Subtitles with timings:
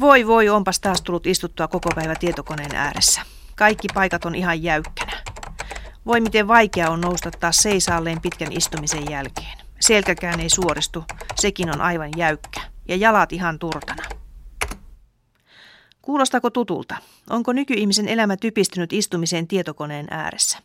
[0.00, 3.20] Voi voi, onpas taas tullut istuttua koko päivä tietokoneen ääressä.
[3.56, 5.22] Kaikki paikat on ihan jäykkänä.
[6.06, 9.58] Voi miten vaikea on nousta taas seisaalleen pitkän istumisen jälkeen.
[9.80, 11.04] Selkäkään ei suoristu,
[11.36, 12.60] sekin on aivan jäykkä.
[12.88, 14.02] Ja jalat ihan turtana.
[16.02, 16.96] Kuulostako tutulta?
[17.30, 20.58] Onko nykyihmisen elämä typistynyt istumiseen tietokoneen ääressä?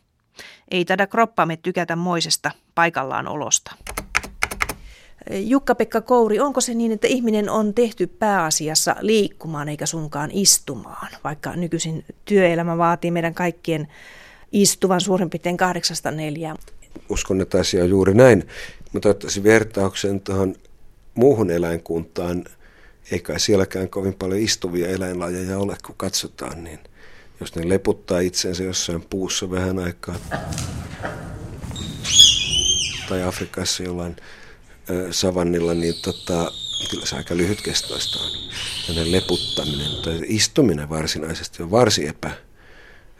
[0.70, 3.74] Ei tada kroppamme tykätä moisesta paikallaan olosta.
[5.30, 11.56] Jukka-Pekka Kouri, onko se niin, että ihminen on tehty pääasiassa liikkumaan eikä sunkaan istumaan, vaikka
[11.56, 13.88] nykyisin työelämä vaatii meidän kaikkien
[14.52, 16.56] istuvan suurin piirtein kahdeksasta neljään?
[17.08, 18.48] Uskon, että asia on juuri näin,
[18.92, 20.54] mutta ottaisin vertauksen tuohon
[21.14, 22.44] muuhun eläinkuntaan.
[23.10, 26.78] Eikä sielläkään kovin paljon istuvia eläinlajeja ole, kun katsotaan, niin
[27.40, 30.14] jos ne leputtaa itsensä jossain puussa vähän aikaa,
[33.08, 34.16] tai Afrikassa jollain
[35.10, 36.52] savannilla, niin tota,
[36.90, 38.30] kyllä se aika lyhytkestoista on.
[38.86, 42.14] Tällainen leputtaminen tai istuminen varsinaisesti on varsin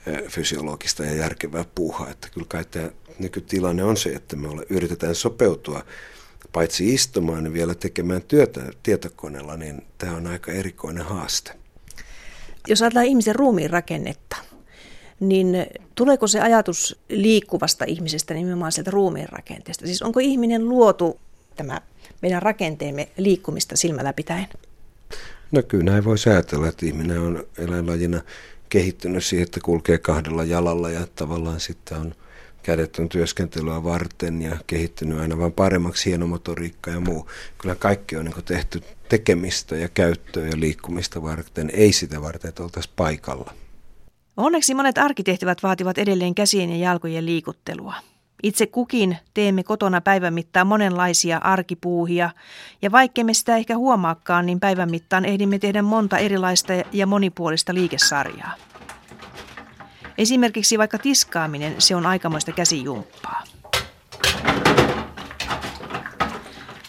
[0.07, 2.11] epäfysiologista ja järkevää puuhaa.
[2.11, 5.85] Että kyllä kai tämä nykytilanne on se, että me ole, yritetään sopeutua
[6.53, 11.53] paitsi istumaan, niin vielä tekemään työtä tietokoneella, niin tämä on aika erikoinen haaste.
[12.69, 14.37] Jos ajatellaan ihmisen ruumiin rakennetta,
[15.21, 19.87] niin tuleeko se ajatus liikkuvasta ihmisestä nimenomaan sieltä ruumiin rakenteesta?
[19.87, 21.21] Siis onko ihminen luotu
[21.57, 21.81] tämä
[22.23, 24.47] meidän rakenteemme liikkumista silmällä pitäen?
[25.53, 28.21] No kyllä näin voi ajatella, että ihminen on eläinlajina
[28.69, 32.15] kehittynyt siihen, että kulkee kahdella jalalla ja tavallaan sitten on
[32.63, 37.29] kädet on työskentelyä varten ja kehittynyt aina vain paremmaksi hienomotoriikka ja muu.
[37.59, 42.63] Kyllä kaikki on niin tehty tekemistä ja käyttöä ja liikkumista varten, ei sitä varten, että
[42.63, 43.55] oltaisiin paikalla.
[44.37, 47.95] Onneksi monet arkitehtävät vaativat edelleen käsien ja jalkojen liikuttelua.
[48.43, 52.31] Itse kukin teemme kotona päivän mittaan monenlaisia arkipuuhia,
[52.83, 58.55] ja vaikkemme sitä ehkä huomaakaan, niin päivän mittaan ehdimme tehdä monta erilaista ja monipuolista liikesarjaa.
[60.19, 63.43] Esimerkiksi vaikka tiskaaminen, se on aikamoista käsijumppaa.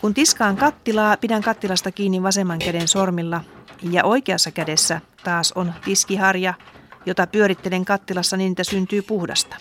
[0.02, 3.42] Kun tiskaan kattilaa, pidän kattilasta kiinni vasemman käden sormilla
[3.92, 6.54] ja oikeassa kädessä taas on tiskiharja,
[7.06, 9.56] jota pyörittelen kattilassa niin, että syntyy puhdasta.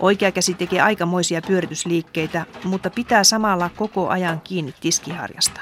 [0.00, 5.60] Oikea käsi tekee aikamoisia pyöritysliikkeitä, mutta pitää samalla koko ajan kiinni tiskiharjasta.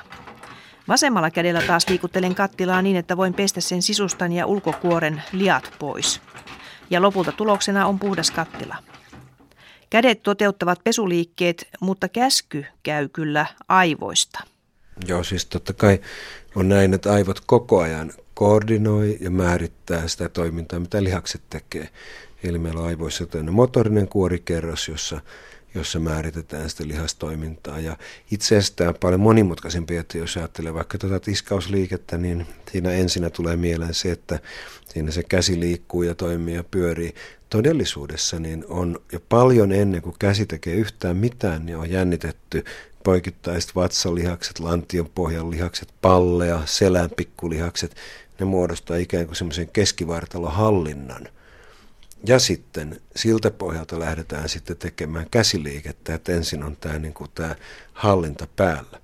[0.88, 6.20] Vasemmalla kädellä taas liikuttelen kattilaa niin, että voin pestä sen sisustan ja ulkokuoren liat pois.
[6.90, 8.76] Ja lopulta tuloksena on puhdas kattila.
[9.90, 14.40] Kädet toteuttavat pesuliikkeet, mutta käsky käy kyllä aivoista.
[15.06, 16.00] Joo, siis totta kai
[16.54, 21.88] on näin, että aivot koko ajan koordinoi ja määrittää sitä toimintaa, mitä lihakset tekee.
[22.44, 25.20] Eli meillä on aivoissa tämmöinen motorinen kuorikerros, jossa,
[25.74, 27.80] jossa määritetään sitä lihastoimintaa.
[27.80, 27.96] Ja
[28.30, 33.30] itse asiassa tämä on paljon monimutkaisempi, että jos ajattelee vaikka tuota tiskausliikettä, niin siinä ensinnä
[33.30, 34.40] tulee mieleen se, että
[34.88, 37.14] siinä se käsi liikkuu ja toimii ja pyörii.
[37.50, 42.64] Todellisuudessa niin on jo paljon ennen kuin käsi tekee yhtään mitään, niin on jännitetty
[43.04, 47.96] poikittaiset vatsalihakset, lantion pohjan lihakset, pallea, selän pikkulihakset.
[48.40, 51.28] Ne muodostaa ikään kuin semmoisen keskivartalohallinnan–
[52.26, 57.56] ja sitten siltä pohjalta lähdetään sitten tekemään käsiliikettä, että ensin on tämä, niin kuin tämä
[57.92, 59.00] hallinta päällä.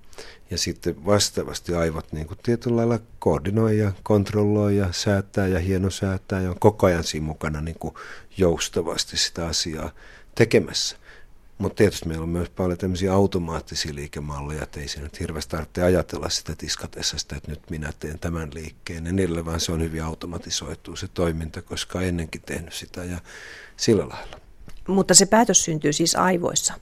[0.51, 6.41] Ja sitten vastaavasti aivot niin kuin tietyllä lailla koordinoi ja kontrolloi ja säätää ja hienosäätää
[6.41, 7.95] ja on koko ajan siinä mukana niin kuin
[8.37, 9.91] joustavasti sitä asiaa
[10.35, 10.97] tekemässä.
[11.61, 15.83] Mutta tietysti meillä on myös paljon tämmöisiä automaattisia liikemalleja, että ei siinä nyt hirveästi tarvitse
[15.83, 19.07] ajatella sitä tiskatessa sitä, että nyt minä teen tämän liikkeen.
[19.07, 23.21] Ja niille vaan se on hyvin automatisoitu se toiminta, koska olen ennenkin tehnyt sitä ja
[23.77, 24.41] sillä lailla.
[24.89, 26.75] Mutta se päätös syntyy siis aivoissa?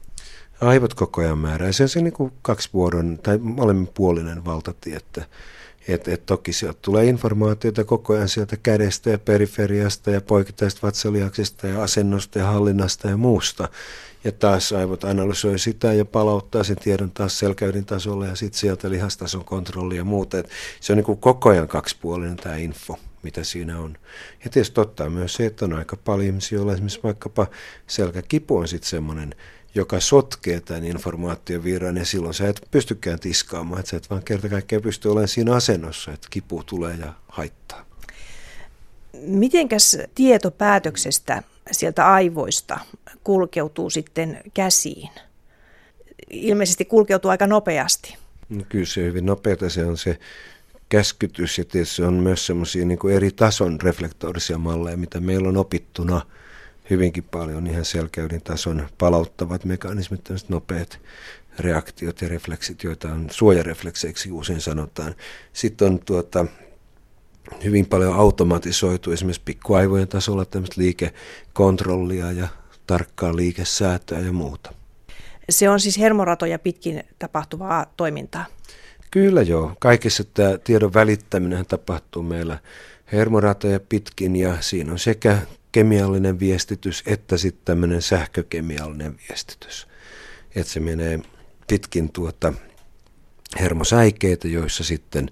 [0.61, 1.73] Aivot koko ajan määrää.
[1.73, 5.27] Se on se niin kuin kaksivuoron tai molemminpuolinen valtatie, että
[5.89, 11.67] et, et toki sieltä tulee informaatiota koko ajan sieltä kädestä ja periferiasta ja poikittaisesta vatsalihaksesta
[11.67, 13.69] ja asennosta ja hallinnasta ja muusta.
[14.25, 18.91] Ja taas aivot analysoi sitä ja palauttaa sen tiedon taas selkäydin tasolle ja sitten sieltä
[18.91, 20.39] lihastason kontrolli ja muuta.
[20.39, 20.49] Et
[20.81, 23.97] se on niin kuin koko ajan kaksipuolinen tämä info, mitä siinä on.
[24.45, 27.47] Ja tietysti totta myös se, että on aika paljon ihmisiä, joilla esimerkiksi vaikkapa
[27.87, 29.35] selkäkipu on sitten semmoinen,
[29.75, 34.49] joka sotkee tämän informaatiovirran ja silloin sä et pystykään tiskaamaan, että sä et vaan kerta
[34.49, 37.85] kaikkiaan pysty olemaan siinä asennossa, että kipu tulee ja haittaa.
[39.23, 42.81] Mitenkäs tieto päätöksestä sieltä aivoista
[43.25, 45.11] kulkeutuu sitten käsiin?
[46.31, 48.17] Ilmeisesti kulkeutuu aika nopeasti.
[48.49, 50.19] No kyllä se hyvin nopeata se on se
[50.89, 56.21] käskytys ja tietysti on myös semmoisia niin eri tason reflektorisia malleja, mitä meillä on opittuna
[56.91, 61.01] hyvinkin paljon ihan selkäydin tason palauttavat mekanismit, tämmöiset nopeat
[61.59, 65.15] reaktiot ja refleksit, joita on suojareflekseiksi usein sanotaan.
[65.53, 66.47] Sitten on tuota,
[67.65, 72.49] hyvin paljon automatisoitu esimerkiksi pikkuaivojen tasolla tämmöistä liikekontrollia ja
[72.87, 74.75] tarkkaa liikesäätöä ja muuta.
[75.51, 78.47] Se on siis hermoratoja pitkin tapahtuvaa toimintaa.
[79.11, 79.73] Kyllä joo.
[79.79, 82.59] Kaikessa tämä tiedon välittäminen tapahtuu meillä
[83.13, 85.39] hermoratoja pitkin ja siinä on sekä
[85.73, 89.89] kemiallinen viestitys että sitten tämmöinen sähkökemiallinen viestitys.
[90.55, 91.21] Että se menee
[91.69, 92.53] pitkin tuota
[93.61, 95.31] hermosäikeitä, joissa sitten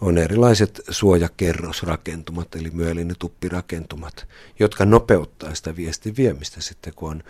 [0.00, 4.26] on erilaiset suojakerrosrakentumat, eli myeliinituppirakentumat,
[4.58, 7.22] jotka nopeuttaa sitä viestin viemistä sitten, kun on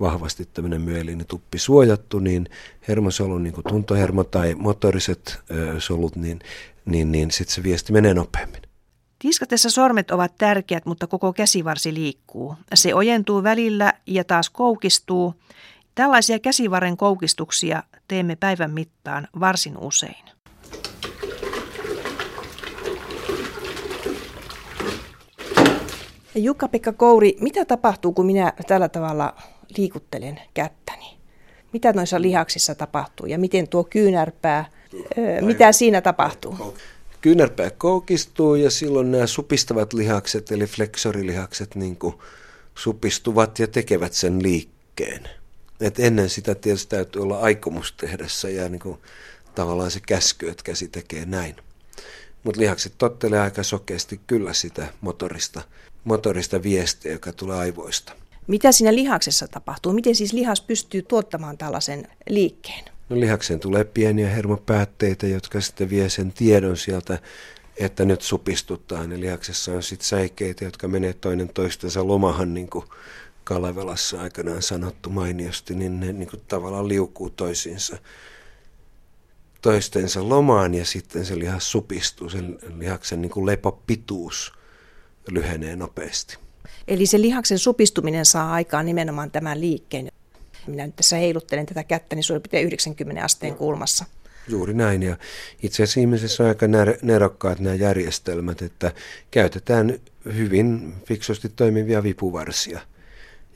[0.00, 2.48] vahvasti tämmöinen myeliinituppi suojattu, niin
[2.88, 6.40] hermosolu, niin kuin tuntohermo tai motoriset ö, solut, niin,
[6.84, 8.69] niin, niin sitten se viesti menee nopeammin.
[9.22, 12.54] Tiskatessa sormet ovat tärkeät, mutta koko käsivarsi liikkuu.
[12.74, 15.34] Se ojentuu välillä ja taas koukistuu.
[15.94, 20.24] Tällaisia käsivarren koukistuksia teemme päivän mittaan varsin usein.
[26.34, 29.34] Jukka-Pekka Kouri, mitä tapahtuu, kun minä tällä tavalla
[29.76, 31.18] liikuttelen kättäni?
[31.72, 34.64] Mitä noissa lihaksissa tapahtuu ja miten tuo kyynärpää,
[35.40, 36.76] mitä siinä tapahtuu?
[37.20, 42.14] Kyynärpää koukistuu ja silloin nämä supistavat lihakset eli fleksorilihakset niin kuin
[42.74, 45.28] supistuvat ja tekevät sen liikkeen.
[45.80, 48.98] Et ennen sitä tietysti täytyy olla aikomus tehdä se ja niin kuin
[49.54, 51.56] tavallaan se käsky, että käsi tekee näin.
[52.44, 55.62] Mutta lihakset tottelee aika sokeasti kyllä sitä motorista,
[56.04, 58.12] motorista viestiä, joka tulee aivoista.
[58.46, 59.92] Mitä siinä lihaksessa tapahtuu?
[59.92, 62.84] Miten siis lihas pystyy tuottamaan tällaisen liikkeen?
[63.10, 67.18] No lihakseen tulee pieniä hermopäätteitä, jotka sitten vie sen tiedon sieltä,
[67.76, 69.12] että nyt supistutaan.
[69.12, 72.84] Ja lihaksessa on sitten säikeitä, jotka menee toinen toistensa lomahan, niin kuin
[73.44, 77.98] Kalevelassa aikanaan sanottu mainiosti, niin ne niin kuin tavallaan liukuu toisiinsa
[79.62, 84.52] toistensa lomaan ja sitten se lihas supistuu, sen lihaksen niin kuin lepopituus
[85.30, 86.38] lyhenee nopeasti.
[86.88, 90.10] Eli se lihaksen supistuminen saa aikaan nimenomaan tämän liikkeen.
[90.70, 94.04] Minä nyt tässä heiluttelen tätä kättä, niin suurin piirtein 90 asteen kulmassa.
[94.48, 95.16] Juuri näin, ja
[95.62, 96.66] itse asiassa ihmisessä on aika
[97.02, 98.92] nerokkaat nämä järjestelmät, että
[99.30, 102.80] käytetään hyvin fiksusti toimivia vipuvarsia.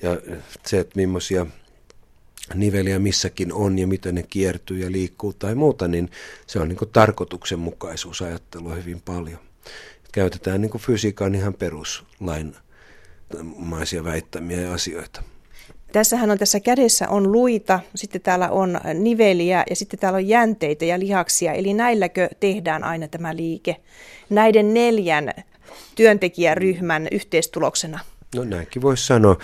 [0.03, 0.21] Ja
[0.67, 1.47] se, että millaisia
[2.55, 6.11] niveliä missäkin on ja miten ne kiertyy ja liikkuu tai muuta, niin
[6.47, 9.39] se on niin tarkoituksenmukaisuusajattelua hyvin paljon.
[10.13, 15.23] Käytetään niin fysiikan ihan peruslainmaisia väittämiä ja asioita.
[15.95, 20.85] Tässähän on tässä kädessä on luita, sitten täällä on niveliä ja sitten täällä on jänteitä
[20.85, 21.53] ja lihaksia.
[21.53, 23.77] Eli näilläkö tehdään aina tämä liike?
[24.31, 25.33] Näiden neljän
[25.95, 27.99] työntekijäryhmän yhteistuloksena.
[28.35, 29.39] No näinkin voisi sanoa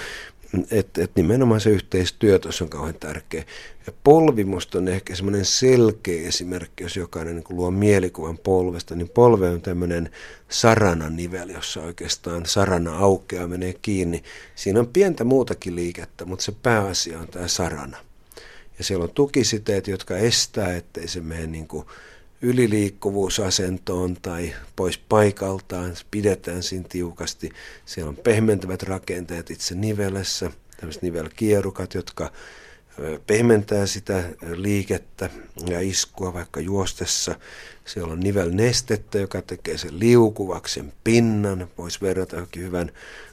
[0.71, 3.45] että et nimenomaan se yhteistyö tuossa on kauhean tärkeä.
[3.87, 9.49] Ja polvimusta on ehkä semmoinen selkeä esimerkki, jos jokainen niin luo mielikuvan polvesta, niin polve
[9.49, 10.11] on tämmöinen
[10.49, 14.23] sarana-nivel, jossa oikeastaan sarana aukeaa, menee kiinni.
[14.55, 17.97] Siinä on pientä muutakin liikettä, mutta se pääasia on tämä sarana.
[18.79, 21.87] Ja siellä on tukisiteet, jotka estää, ettei se mene niin kuin
[22.43, 27.51] yliliikkuvuusasentoon tai pois paikaltaan, pidetään siinä tiukasti.
[27.87, 32.33] Siellä on pehmentävät rakenteet itse nivelessä, tämmöiset nivelkierukat, jotka
[33.27, 35.31] pehmentää sitä liikettä
[35.67, 37.35] ja iskua vaikka juostessa.
[37.85, 41.69] Siellä on nivelnestettä, joka tekee sen liukuvaksen pinnan.
[41.79, 42.91] Voisi verrata hyvän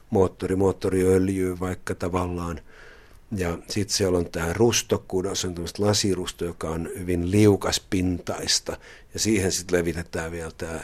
[0.10, 2.60] moottori, moottoriöljyyn vaikka tavallaan.
[3.32, 8.78] Ja sitten siellä on tämä rustokudos, on tämmöistä lasirusto, joka on hyvin liukaspintaista.
[9.14, 10.80] Ja siihen sitten levitetään vielä tämä,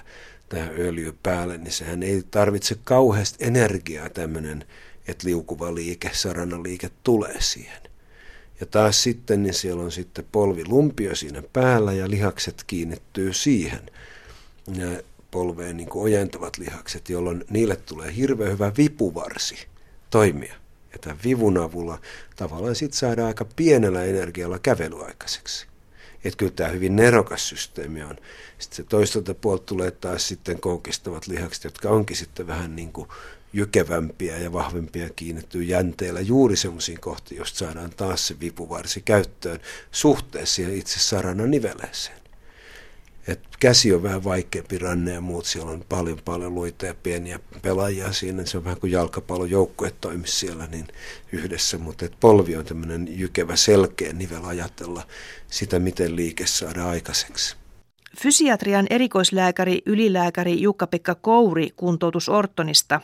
[0.49, 4.65] tämä öljy päälle, niin sehän ei tarvitse kauheasti energiaa tämmöinen,
[5.07, 6.11] että liukuva liike,
[6.63, 7.81] liike tulee siihen.
[8.59, 13.81] Ja taas sitten, niin siellä on sitten polvilumpio siinä päällä ja lihakset kiinnittyy siihen.
[14.75, 19.55] Ja polveen niin ojentavat lihakset, jolloin niille tulee hirveän hyvä vipuvarsi
[20.09, 20.62] toimia.
[20.93, 21.99] Ja tämän vivun avulla
[22.35, 25.67] tavallaan sitten saadaan aika pienellä energialla kävelyaikaiseksi.
[26.23, 28.15] Että kyllä tämä hyvin nerokas systeemi on.
[28.59, 33.07] Sitten se toistelta puolta tulee taas sitten koukistavat lihakset, jotka onkin sitten vähän niin kuin
[33.53, 39.59] jykevämpiä ja vahvempia kiinnittyy jänteellä juuri semmoisiin kohtiin, josta saadaan taas se vipuvarsi käyttöön
[39.91, 42.22] suhteessa itse sarana niveleeseen.
[43.27, 47.39] Et käsi on vähän vaikeampi ranne ja muut, siellä on paljon paljon luita ja pieniä
[47.61, 50.87] pelaajia siinä, se on vähän kuin jalkapallojoukkue toimisi siellä niin
[51.31, 55.03] yhdessä, mutta et polvi on tämmöinen jykevä selkeä nivel ajatella
[55.47, 57.55] sitä, miten liike saadaan aikaiseksi.
[58.21, 63.01] Fysiatrian erikoislääkäri ylilääkäri Jukka-Pekka Kouri kuntoutusortonista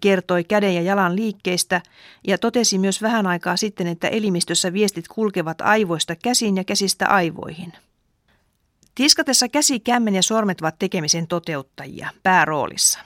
[0.00, 1.82] kertoi käden ja jalan liikkeistä
[2.26, 7.72] ja totesi myös vähän aikaa sitten, että elimistössä viestit kulkevat aivoista käsiin ja käsistä aivoihin.
[8.94, 12.98] Tiskatessa käsi, kämmen ja sormet ovat tekemisen toteuttajia pääroolissa.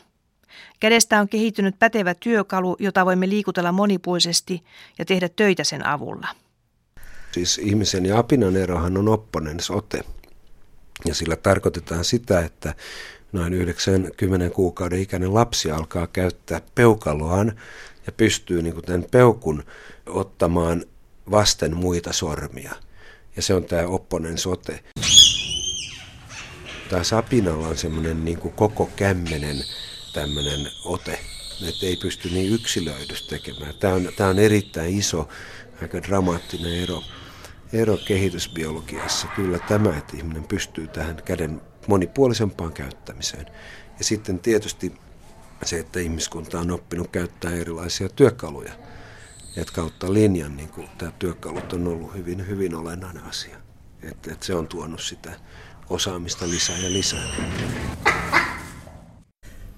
[0.81, 4.63] Kädestä on kehittynyt pätevä työkalu, jota voimme liikutella monipuolisesti
[4.99, 6.29] ja tehdä töitä sen avulla.
[7.33, 10.01] Siis ihmisen ja apinan erohan on opponens ote.
[11.05, 12.75] Ja sillä tarkoitetaan sitä, että
[13.33, 17.61] noin 90 kuukauden ikäinen lapsi alkaa käyttää peukaloaan
[18.07, 19.63] ja pystyy niin tämän peukun
[20.07, 20.85] ottamaan
[21.31, 22.73] vasten muita sormia.
[23.37, 24.85] Ja se on tämä opponen sote.
[26.89, 29.65] Tämä sapinalla on semmoinen niin koko kämmenen
[30.13, 31.21] tämmöinen ote,
[31.69, 33.75] että ei pysty niin yksilöidystä tekemään.
[33.75, 35.29] Tämä on, tämä on erittäin iso,
[35.83, 37.03] aika dramaattinen ero,
[37.73, 39.27] ero kehitysbiologiassa.
[39.37, 43.47] Kyllä tämä, että ihminen pystyy tähän käden monipuolisempaan käyttämiseen.
[43.99, 44.93] Ja sitten tietysti
[45.65, 48.73] se, että ihmiskunta on oppinut käyttää erilaisia työkaluja.
[49.57, 53.57] Että kautta linjan niin tämä työkalut on ollut hyvin, hyvin olennainen asia.
[54.03, 55.33] Että, että se on tuonut sitä
[55.91, 57.29] osaamista lisää ja lisää.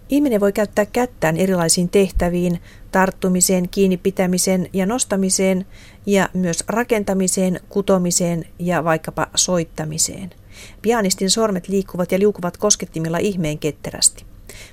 [0.08, 2.60] Ihminen voi käyttää kättään erilaisiin tehtäviin,
[2.92, 5.66] tarttumiseen, kiinni pitämiseen ja nostamiseen
[6.06, 10.30] ja myös rakentamiseen, kutomiseen ja vaikkapa soittamiseen.
[10.82, 14.24] Pianistin sormet liikkuvat ja liukuvat koskettimilla ihmeen ketterästi.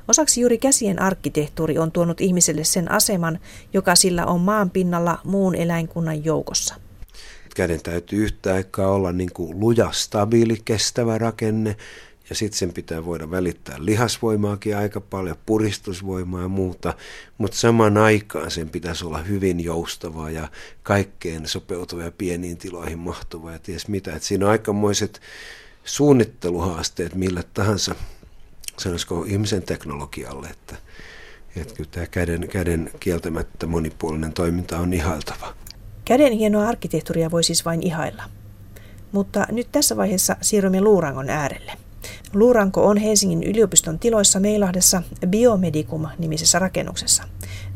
[0.08, 3.40] Osaksi juuri käsien arkkitehtuuri on tuonut ihmiselle sen aseman,
[3.74, 6.76] joka sillä on maan pinnalla muun eläinkunnan joukossa.
[7.56, 11.78] Käden täytyy yhtä aikaa olla niin kuin luja, stabiili, kestävä rakenne,
[12.30, 16.94] ja sitten sen pitää voida välittää lihasvoimaakin aika paljon, puristusvoimaa ja muuta,
[17.38, 20.48] mutta samaan aikaan sen pitäisi olla hyvin joustavaa ja
[20.84, 24.16] kaikkeen sopeutuva ja pieniin tiloihin mahtuva ja ties mitä.
[24.16, 25.22] Et siinä on aikamoiset
[25.84, 27.96] suunnitteluhaasteet millä tahansa,
[28.78, 30.76] sanoisiko ihmisen teknologialle, että,
[31.56, 35.65] että kyllä tämä käden, käden kieltämättä monipuolinen toiminta on ihailtava.
[36.06, 38.24] Käden hienoa arkkitehtuuria voi siis vain ihailla.
[39.12, 41.72] Mutta nyt tässä vaiheessa siirrymme luurangon äärelle.
[42.34, 47.24] Luuranko on Helsingin yliopiston tiloissa Meilahdessa Biomedicum-nimisessä rakennuksessa.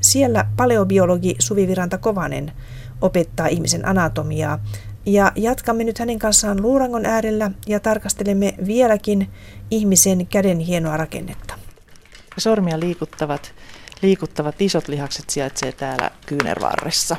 [0.02, 2.52] Siellä paleobiologi Suvi Viranta Kovanen
[3.02, 4.60] opettaa ihmisen anatomiaa
[5.06, 9.30] ja jatkamme nyt hänen kanssaan luurangon äärellä ja tarkastelemme vieläkin
[9.72, 11.54] ihmisen käden hienoa rakennetta.
[12.38, 13.54] Sormia liikuttavat,
[14.02, 17.18] liikuttavat isot lihakset sijaitsee täällä kyynärvarressa.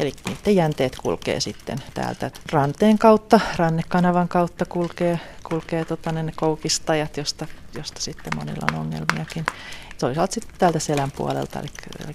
[0.00, 7.16] Eli niiden jänteet kulkee sitten täältä ranteen kautta, rannekanavan kautta kulkee, kulkee tota, ne koukistajat,
[7.16, 9.46] josta, josta sitten monilla on ongelmiakin.
[9.98, 11.68] Toisaalta sitten täältä selän puolelta, eli,
[12.04, 12.14] eli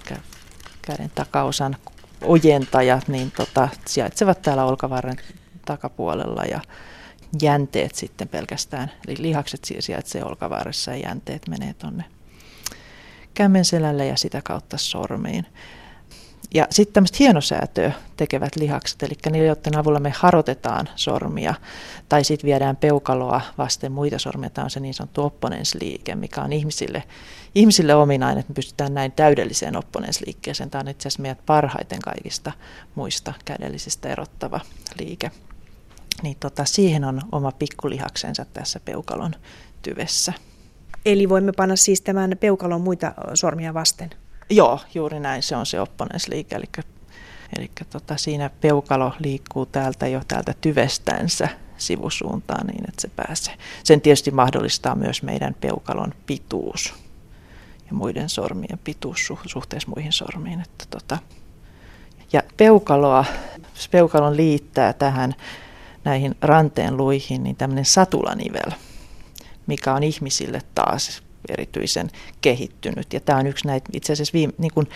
[0.81, 1.75] käden takaosan
[2.21, 5.17] ojentajat, niin tota, sijaitsevat täällä olkavarren
[5.65, 6.61] takapuolella ja
[7.41, 12.03] jänteet sitten pelkästään, eli lihakset sijaitsee olkavarressa ja jänteet menee tuonne
[13.33, 15.45] kämmen selälle ja sitä kautta sormiin.
[16.53, 21.53] Ja sitten tämmöistä hienosäätöä tekevät lihakset, eli ne, joiden avulla me harotetaan sormia
[22.09, 24.49] tai sitten viedään peukaloa vasten muita sormia.
[24.49, 27.03] Tämä on se niin sanottu opponensliike, mikä on ihmisille,
[27.55, 30.69] ihmisille ominainen, että me pystytään näin täydelliseen opponensliikkeeseen.
[30.69, 32.51] Tämä on itse asiassa meidät parhaiten kaikista
[32.95, 34.59] muista kädellisistä erottava
[34.99, 35.31] liike.
[36.23, 39.35] Niin tota, siihen on oma pikkulihaksensa tässä peukalon
[39.81, 40.33] tyvessä.
[41.05, 44.09] Eli voimme panna siis tämän peukalon muita sormia vasten?
[44.49, 45.43] Joo, juuri näin.
[45.43, 46.55] Se on se opponensliike.
[46.55, 46.65] Eli,
[47.57, 53.55] eli tota, siinä peukalo liikkuu täältä jo täältä tyvestänsä sivusuuntaan niin, että se pääsee.
[53.83, 56.93] Sen tietysti mahdollistaa myös meidän peukalon pituus
[57.85, 60.61] ja muiden sormien pituus suhteessa muihin sormiin.
[60.61, 61.17] Että tota.
[62.33, 63.25] Ja peukaloa,
[63.91, 65.35] peukalon liittää tähän
[66.03, 68.71] näihin ranteen luihin niin tämmöinen satulanivel,
[69.67, 72.09] mikä on ihmisille taas erityisen
[72.41, 73.13] kehittynyt.
[73.13, 74.89] Ja tämä on yksi näitä itse asiassa viime, niin kuin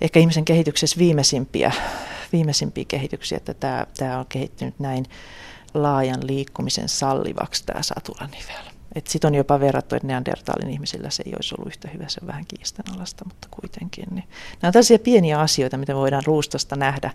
[0.00, 1.72] ehkä ihmisen kehityksessä viimeisimpiä,
[2.32, 5.06] viimeisimpiä kehityksiä, että tämä, tämä on kehittynyt näin
[5.74, 8.72] laajan liikkumisen sallivaksi tämä satulanivel.
[9.08, 12.28] Sitten on jopa verrattu, että neandertaalin ihmisillä se ei olisi ollut yhtä hyvä, se on
[12.28, 14.04] vähän kiistanalasta, mutta kuitenkin.
[14.10, 14.24] Niin.
[14.62, 17.10] Nämä on tällaisia pieniä asioita, mitä voidaan ruustosta nähdä,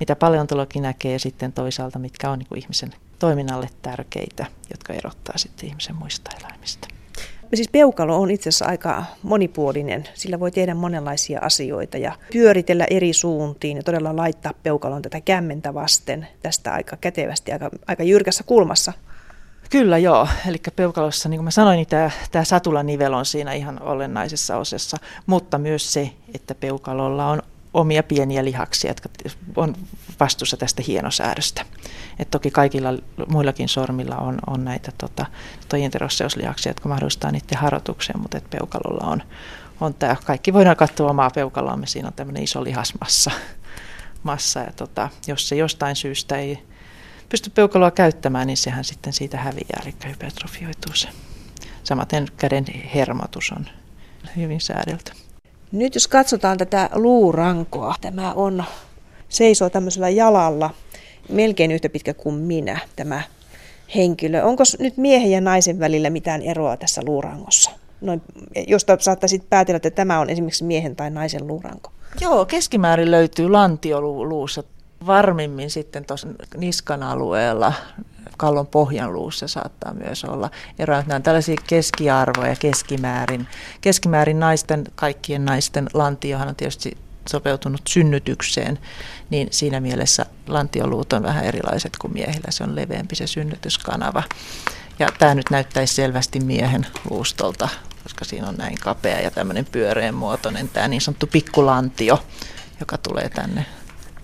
[0.00, 5.96] mitä paleontologi näkee sitten toisaalta, mitkä on niin ihmisen toiminnalle tärkeitä, jotka erottaa sitten ihmisen
[5.96, 6.99] muista eläimistä.
[7.54, 10.04] Siis peukalo on itse asiassa aika monipuolinen.
[10.14, 15.74] Sillä voi tehdä monenlaisia asioita ja pyöritellä eri suuntiin ja todella laittaa peukalon tätä kämmentä
[15.74, 18.92] vasten tästä aika kätevästi, aika, aika jyrkässä kulmassa.
[19.70, 23.82] Kyllä joo, eli peukalossa, niin kuin mä sanoin, niin tämä, tämä satulanivel on siinä ihan
[23.82, 27.42] olennaisessa osassa, mutta myös se, että peukalolla on
[27.74, 29.08] omia pieniä lihaksia, jotka
[29.56, 29.74] on
[30.20, 31.64] vastuussa tästä hienosäädöstä.
[32.18, 32.88] Et toki kaikilla
[33.28, 35.26] muillakin sormilla on, on näitä tota,
[35.68, 39.22] tojenterosseuslihaksia, jotka mahdollistaa niiden harotuksen, mutta et peukalolla on,
[39.80, 40.16] on tämä.
[40.24, 43.30] Kaikki voidaan katsoa omaa peukaloamme, siinä on tämmöinen iso lihasmassa.
[44.22, 46.62] Massa, ja tota, jos se jostain syystä ei
[47.28, 51.08] pysty peukaloa käyttämään, niin sehän sitten siitä häviää, eli hypertrofioituu se.
[51.84, 53.66] Samaten käden hermotus on
[54.36, 55.12] hyvin säädelty.
[55.72, 58.64] Nyt jos katsotaan tätä luurankoa, tämä on,
[59.28, 60.70] seisoo tämmöisellä jalalla,
[61.28, 63.22] melkein yhtä pitkä kuin minä tämä
[63.94, 64.42] henkilö.
[64.42, 67.70] Onko nyt miehen ja naisen välillä mitään eroa tässä luurangossa?
[68.00, 68.22] Noin,
[68.66, 71.90] josta saattaisit päätellä, että tämä on esimerkiksi miehen tai naisen luuranko.
[72.20, 74.62] Joo, keskimäärin löytyy lantioluussa
[75.06, 77.72] varmimmin sitten tuossa niskan alueella,
[78.40, 81.02] kallon pohjan luussa saattaa myös olla eroja.
[81.06, 83.46] Nämä on tällaisia keskiarvoja keskimäärin.
[83.80, 88.78] Keskimäärin naisten, kaikkien naisten lantiohan on tietysti sopeutunut synnytykseen,
[89.30, 92.50] niin siinä mielessä lantioluut on vähän erilaiset kuin miehillä.
[92.50, 94.22] Se on leveämpi se synnytyskanava.
[94.98, 97.68] Ja tämä nyt näyttäisi selvästi miehen luustolta,
[98.02, 102.24] koska siinä on näin kapea ja tämmöinen pyöreän muotoinen tämä niin sanottu pikkulantio,
[102.80, 103.66] joka tulee tänne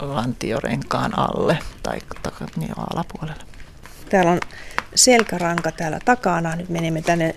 [0.00, 3.55] lantiorenkaan alle tai, tai niin alapuolelle.
[4.10, 4.40] Täällä on
[4.94, 6.56] selkäranka täällä takana.
[6.56, 7.34] Nyt menemme tänne,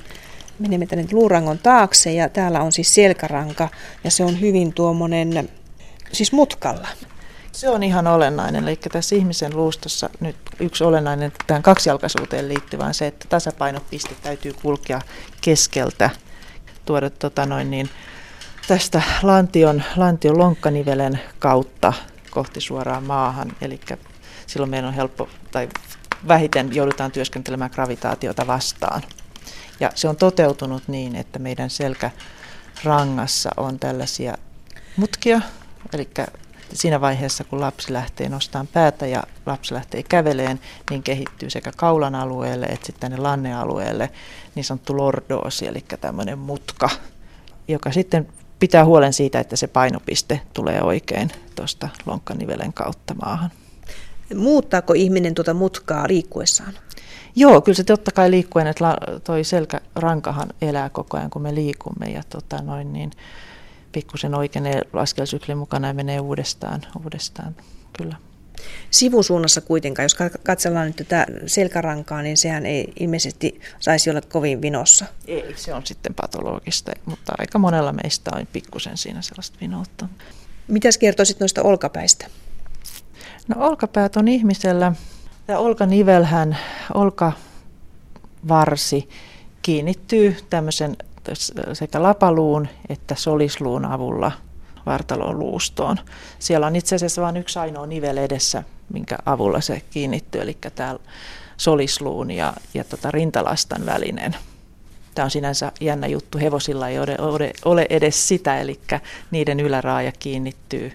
[0.59, 3.69] menemme tänne luurangon taakse ja täällä on siis selkäranka
[4.03, 5.49] ja se on hyvin tuommoinen,
[6.11, 6.87] siis mutkalla.
[7.51, 8.63] Se on ihan olennainen.
[8.63, 14.53] Eli tässä ihmisen luustossa nyt yksi olennainen tähän kaksijalkaisuuteen liittyvä on se, että tasapainopiste täytyy
[14.61, 15.01] kulkea
[15.41, 16.09] keskeltä,
[16.85, 17.89] tuoda tota noin niin,
[18.67, 21.93] tästä lantion, lantion lonkkanivelen kautta
[22.29, 23.51] kohti suoraan maahan.
[23.61, 23.79] Eli
[24.47, 25.69] silloin meidän on helppo tai
[26.27, 29.01] vähiten joudutaan työskentelemään gravitaatiota vastaan.
[29.79, 34.37] Ja se on toteutunut niin, että meidän selkärangassa on tällaisia
[34.97, 35.41] mutkia,
[35.93, 36.09] eli
[36.73, 40.59] siinä vaiheessa, kun lapsi lähtee nostamaan päätä ja lapsi lähtee käveleen,
[40.89, 44.09] niin kehittyy sekä kaulan alueelle että sitten tänne lannealueelle
[44.55, 46.89] niin sanottu lordoosi, eli tämmöinen mutka,
[47.67, 48.27] joka sitten
[48.59, 53.51] pitää huolen siitä, että se painopiste tulee oikein tuosta lonkkanivelen kautta maahan.
[54.35, 56.73] Muuttaako ihminen tuota mutkaa liikkuessaan?
[57.35, 62.05] Joo, kyllä se totta kai liikkuen, että toi selkärankahan elää koko ajan, kun me liikumme
[62.05, 63.11] ja tota noin, niin
[63.91, 67.55] pikkusen oikeenee askelsyklin mukana ja menee uudestaan, uudestaan,
[67.97, 68.15] kyllä.
[68.91, 75.05] Sivusuunnassa kuitenkaan, jos katsellaan nyt tätä selkärankaa, niin sehän ei ilmeisesti saisi olla kovin vinossa.
[75.27, 80.07] Ei, se on sitten patologista, mutta aika monella meistä on pikkusen siinä sellaista vinoutta.
[80.67, 82.27] Mitäs kertoisit noista olkapäistä?
[83.49, 84.91] No olkapäät on ihmisellä,
[85.47, 86.57] tämä olkanivelhän,
[86.93, 89.09] olkavarsi
[89.61, 90.97] kiinnittyy tämmöisen
[91.73, 94.31] sekä lapaluun että solisluun avulla
[94.85, 95.97] vartalon luustoon.
[96.39, 100.95] Siellä on itse asiassa vain yksi ainoa nivel edessä, minkä avulla se kiinnittyy, eli tämä
[101.57, 104.35] solisluun ja, ja tota rintalastan välinen.
[105.15, 106.37] Tämä on sinänsä jännä juttu.
[106.37, 108.79] Hevosilla ei ole, ole, ole edes sitä, eli
[109.31, 110.91] niiden yläraaja kiinnittyy,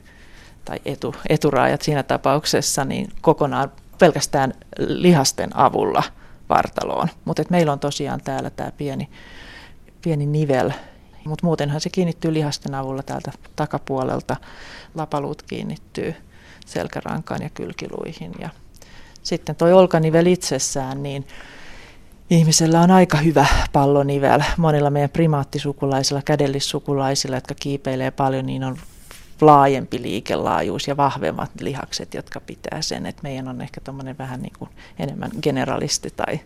[0.64, 6.02] tai etu, eturaajat siinä tapauksessa, niin kokonaan pelkästään lihasten avulla
[6.48, 7.08] vartaloon.
[7.24, 9.08] Mutta meillä on tosiaan täällä tämä pieni
[10.04, 10.70] pieni nivel,
[11.24, 14.36] mutta muutenhan se kiinnittyy lihasten avulla täältä takapuolelta.
[14.94, 16.14] Lapaluut kiinnittyy
[16.66, 18.32] selkärankaan ja kylkiluihin.
[18.40, 18.48] Ja
[19.22, 21.26] sitten tuo olkanivel itsessään, niin
[22.30, 24.40] ihmisellä on aika hyvä pallonivel.
[24.56, 28.78] Monilla meidän primaattisukulaisilla, kädellissukulaisilla, jotka kiipeilee paljon, niin on
[29.40, 33.80] laajempi liikelaajuus ja vahvemmat lihakset, jotka pitää sen, että meidän on ehkä
[34.18, 36.40] vähän niin kuin enemmän generalisti tai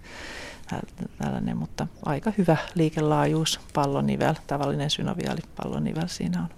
[1.18, 6.48] tällainen, mutta aika hyvä liikelaajuus, pallonivel, tavallinen synoviaali pallonivel siinä on.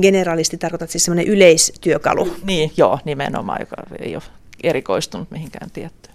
[0.00, 2.36] Generalisti tarkoitat siis semmoinen yleistyökalu?
[2.44, 4.22] Niin, joo, nimenomaan, joka ei ole
[4.62, 6.14] erikoistunut mihinkään tiettyyn.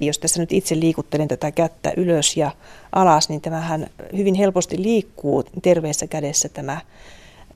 [0.00, 2.50] Jos tässä nyt itse liikuttelen tätä kättä ylös ja
[2.92, 6.80] alas, niin tämähän hyvin helposti liikkuu terveessä kädessä tämä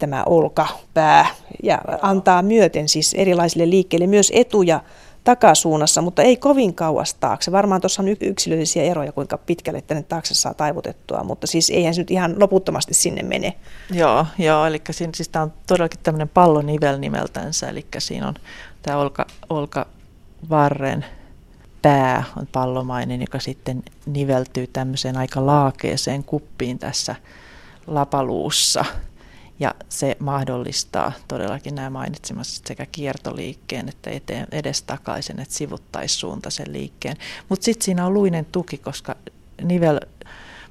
[0.02, 1.26] tämä olkapää
[1.62, 4.80] ja antaa myöten siis erilaisille liikkeille myös etuja
[5.24, 7.52] takasuunnassa, mutta ei kovin kauas taakse.
[7.52, 12.00] Varmaan tuossa on yksilöllisiä eroja, kuinka pitkälle tänne taakse saa taivutettua, mutta siis eihän se
[12.00, 13.54] nyt ihan loputtomasti sinne mene.
[13.92, 18.34] Joo, joo eli siinä, siis tämä on todellakin tämmöinen pallonivel nimeltänsä, eli siinä on
[18.82, 21.04] tämä olka, olkavarren
[21.82, 27.14] pää on pallomainen, joka sitten niveltyy tämmöiseen aika laakeeseen kuppiin tässä
[27.86, 28.84] lapaluussa–
[29.62, 37.16] ja se mahdollistaa todellakin nämä mainitsemassa sekä kiertoliikkeen että eteen, edestakaisin, että sivuttaissuuntaisen liikkeen.
[37.48, 39.16] Mutta sitten siinä on luinen tuki, koska
[39.62, 40.00] nivel,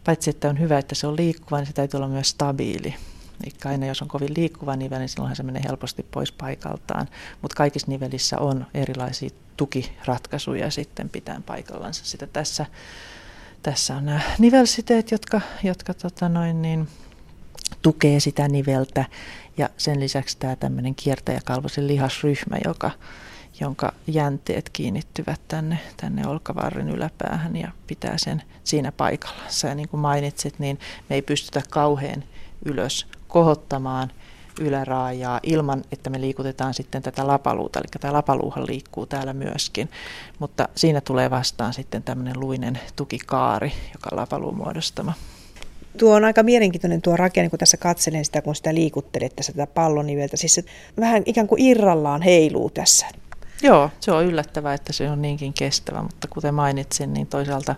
[0.03, 2.95] paitsi että on hyvä, että se on liikkuva, niin se täytyy olla myös stabiili.
[3.43, 7.07] Eli aina jos on kovin liikkuva nivel, niin silloinhan se menee helposti pois paikaltaan.
[7.41, 12.05] Mutta kaikissa nivelissä on erilaisia tukiratkaisuja sitten pitää paikallansa.
[12.05, 12.65] Sitä tässä,
[13.63, 16.87] tässä on nämä nivelsiteet, jotka, jotka tota noin niin,
[17.81, 19.05] tukee sitä niveltä
[19.57, 22.91] ja sen lisäksi tämä tämmöinen kiertäjäkalvoisen lihasryhmä, joka,
[23.59, 29.43] jonka jänteet kiinnittyvät tänne, tänne olkavarren yläpäähän ja pitää sen siinä paikalla.
[29.47, 30.79] Sä niin kuin mainitsit, niin
[31.09, 32.23] me ei pystytä kauhean
[32.65, 34.11] ylös kohottamaan
[34.59, 37.79] yläraajaa ilman, että me liikutetaan sitten tätä lapaluuta.
[37.79, 39.89] Eli tämä lapaluuhan liikkuu täällä myöskin,
[40.39, 45.13] mutta siinä tulee vastaan sitten tämmöinen luinen tukikaari, joka on lapaluun muodostama.
[45.97, 49.67] Tuo on aika mielenkiintoinen tuo rakenne, kun tässä katselen sitä, kun sitä liikuttelet tässä tätä
[49.67, 50.37] palloniveltä.
[50.37, 50.63] Siis se
[50.99, 53.05] vähän ikään kuin irrallaan heiluu tässä.
[53.63, 57.75] Joo, se on yllättävää, että se on niinkin kestävä, mutta kuten mainitsin, niin toisaalta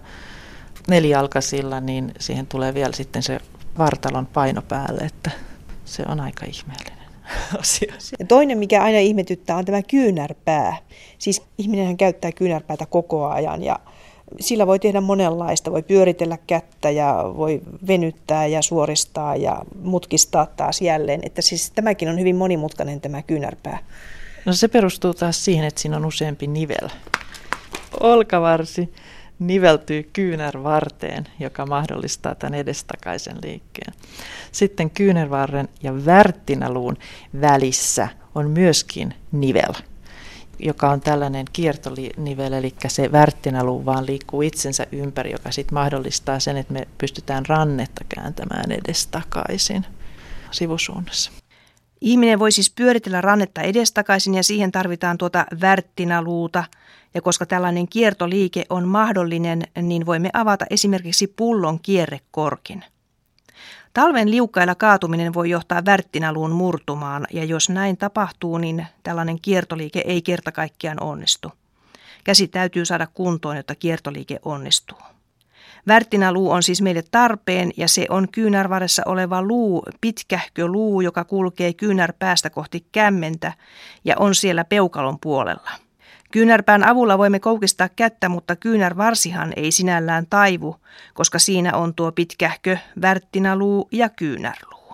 [0.87, 3.39] nelijalkaisilla, niin siihen tulee vielä sitten se
[3.77, 5.31] vartalon paino päälle, että
[5.85, 7.09] se on aika ihmeellinen
[7.59, 7.93] asia.
[8.19, 10.77] Ja toinen, mikä aina ihmetyttää, on tämä kyynärpää.
[11.17, 13.79] Siis ihminenhän käyttää kyynärpäätä koko ajan ja
[14.39, 15.71] sillä voi tehdä monenlaista.
[15.71, 21.19] Voi pyöritellä kättä ja voi venyttää ja suoristaa ja mutkistaa taas jälleen.
[21.23, 23.77] Että siis tämäkin on hyvin monimutkainen tämä kyynärpää.
[24.45, 26.89] No se perustuu taas siihen, että siinä on useampi nivel.
[27.99, 28.93] Olkavarsi
[29.39, 33.93] niveltyy kyynärvarteen, joka mahdollistaa tämän edestakaisen liikkeen.
[34.51, 36.97] Sitten kyynärvarren ja värttinäluun
[37.41, 39.73] välissä on myöskin nivel
[40.65, 46.57] joka on tällainen kiertonivel, eli se värttinäluu vaan liikkuu itsensä ympäri, joka sitten mahdollistaa sen,
[46.57, 49.85] että me pystytään rannetta kääntämään edestakaisin
[50.51, 51.31] sivusuunnassa.
[52.01, 56.63] Ihminen voi siis pyöritellä rannetta edestakaisin ja siihen tarvitaan tuota värttinaluuta.
[57.13, 62.83] Ja koska tällainen kiertoliike on mahdollinen, niin voimme avata esimerkiksi pullon kierrekorkin.
[63.93, 70.21] Talven liukkailla kaatuminen voi johtaa värttinaluun murtumaan ja jos näin tapahtuu, niin tällainen kiertoliike ei
[70.21, 71.51] kerta kaikkiaan onnistu.
[72.23, 74.97] Käsi täytyy saada kuntoon, jotta kiertoliike onnistuu.
[75.87, 81.73] Värttinaluu on siis meille tarpeen ja se on kyynärvaressa oleva luu, pitkähkö luu, joka kulkee
[81.73, 83.53] kyynärpäästä kohti kämmentä
[84.05, 85.71] ja on siellä peukalon puolella.
[86.33, 90.75] Kyynärpään avulla voimme koukistaa kättä, mutta kyynärvarsihan ei sinällään taivu,
[91.13, 94.93] koska siinä on tuo pitkähkö, värttinaluu ja kyynärluu.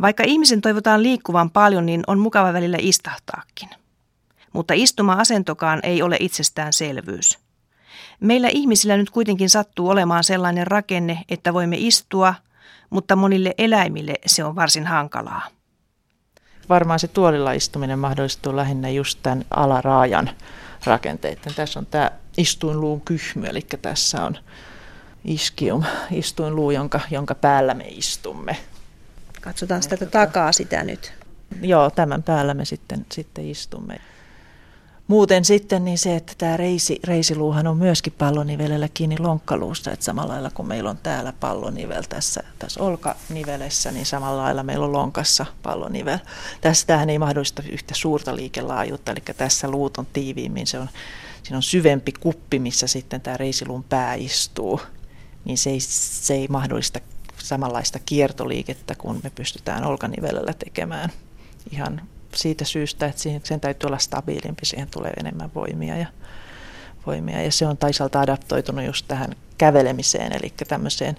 [0.00, 3.68] Vaikka ihmisen toivotaan liikkuvan paljon, niin on mukava välillä istahtaakin.
[4.52, 7.38] Mutta istuma-asentokaan ei ole itsestäänselvyys.
[8.20, 12.34] Meillä ihmisillä nyt kuitenkin sattuu olemaan sellainen rakenne, että voimme istua,
[12.90, 15.55] mutta monille eläimille se on varsin hankalaa
[16.68, 20.30] varmaan se tuolilla istuminen mahdollistuu lähinnä just tämän alaraajan
[20.84, 21.54] rakenteiden.
[21.54, 24.36] Tässä on tämä istuinluun kyhmy, eli tässä on
[25.24, 28.56] iskium, istuinluu, jonka, jonka päällä me istumme.
[29.40, 31.12] Katsotaan sitä takaa sitä nyt.
[31.62, 34.00] Joo, tämän päällä me sitten, sitten istumme.
[35.08, 40.32] Muuten sitten niin se, että tämä reisi, reisiluuhan on myöskin pallonivelellä kiinni lonkkaluusta, että samalla
[40.32, 45.46] lailla kun meillä on täällä pallonivel tässä, tässä olkanivelessä, niin samalla lailla meillä on lonkassa
[45.62, 46.18] pallonivel.
[46.60, 50.88] Tässä tähän ei mahdollista yhtä suurta liikelaajuutta, eli tässä luut on tiiviimmin, se on,
[51.42, 54.80] siinä on syvempi kuppi, missä sitten tämä reisiluun pää istuu,
[55.44, 57.00] niin se ei, se ei mahdollista
[57.38, 61.10] samanlaista kiertoliikettä kuin me pystytään olkanivelellä tekemään
[61.70, 62.02] ihan
[62.36, 66.06] siitä syystä, että siihen, sen täytyy olla stabiilimpi, siihen tulee enemmän voimia ja,
[67.06, 67.42] voimia.
[67.42, 71.16] ja se on taisalta adaptoitunut just tähän kävelemiseen, eli tämmöiseen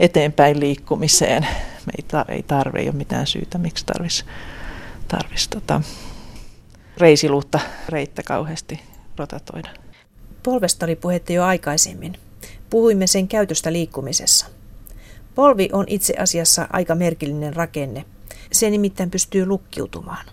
[0.00, 1.42] eteenpäin liikkumiseen.
[1.86, 4.24] Me ei, tar- ei tarve, ei ole mitään syytä, miksi tarvitsisi
[5.08, 5.82] tarvis, tota,
[6.96, 8.80] reisiluutta reittä kauheasti
[9.16, 9.70] rotatoida.
[10.42, 12.18] Polvesta oli puhetta jo aikaisemmin.
[12.70, 14.46] Puhuimme sen käytöstä liikkumisessa.
[15.34, 18.04] Polvi on itse asiassa aika merkillinen rakenne.
[18.52, 20.26] Se nimittäin pystyy lukkiutumaan.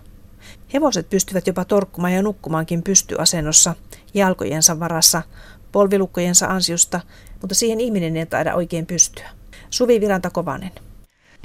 [0.74, 3.74] Hevoset pystyvät jopa torkkumaan ja nukkumaankin pystyasennossa,
[4.14, 5.22] jalkojensa varassa,
[5.72, 7.00] polvilukkojensa ansiosta,
[7.40, 9.30] mutta siihen ihminen ei taida oikein pystyä.
[9.70, 10.70] Suvi Viranta Kovanen.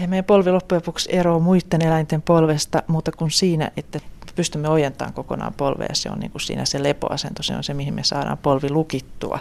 [0.07, 3.99] Meidän polvi loppujen lopuksi eroaa muiden eläinten polvesta, mutta kuin siinä, että
[4.35, 5.89] pystymme ojentamaan kokonaan polvea.
[5.93, 9.39] Se on niin kuin siinä se lepoasento, se on se, mihin me saadaan polvi lukittua.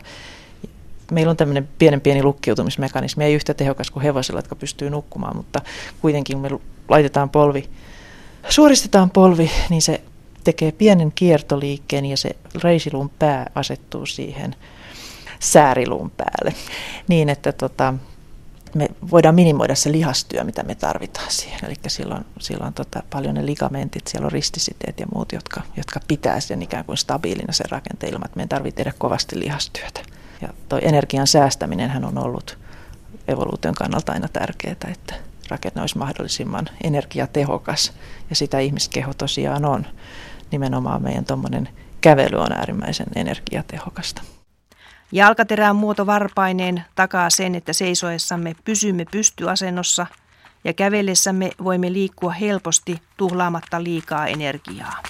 [1.11, 5.61] Meillä on tämmöinen pienen pieni lukkiutumismekanismi, ei yhtä tehokas kuin hevosilla, jotka pystyy nukkumaan, mutta
[6.01, 6.49] kuitenkin me
[6.89, 7.71] laitetaan polvi
[8.49, 10.01] suoristetaan polvi, niin se
[10.45, 14.57] tekee pienen kiertoliikkeen ja se reisiluun pää asettuu siihen
[15.41, 16.55] sääriluun päälle.
[17.09, 17.95] Niin, että tota,
[18.75, 21.65] me voidaan minimoida se lihastyö, mitä me tarvitaan siihen.
[21.65, 26.41] Eli silloin, silloin tota, paljon ne ligamentit, siellä on ristisiteet ja muut, jotka, jotka pitää
[26.41, 30.01] sen ikään kuin stabiilina sen rakenteen ilman, että meidän tarvitsee tehdä kovasti lihastyötä.
[30.41, 32.59] Ja toi energian säästäminen on ollut
[33.29, 35.15] evoluution kannalta aina tärkeää, että
[35.49, 37.93] rakenne olisi mahdollisimman energiatehokas.
[38.31, 39.87] Ja sitä ihmiskeho tosiaan on.
[40.51, 41.69] Nimenomaan meidän tuommoinen
[42.01, 44.23] kävely on äärimmäisen energiatehokasta.
[45.13, 50.07] Jalkaterän muoto varpaineen takaa sen, että seisoessamme pysymme pystyasennossa
[50.65, 55.03] ja kävellessämme voimme liikkua helposti tuhlaamatta liikaa energiaa.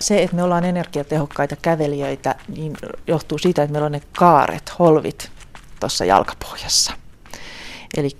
[0.00, 2.76] Se, että me ollaan energiatehokkaita kävelijöitä, niin
[3.06, 5.30] johtuu siitä, että meillä on ne kaaret, holvit
[5.80, 6.92] tuossa jalkapohjassa.
[7.96, 8.10] Eli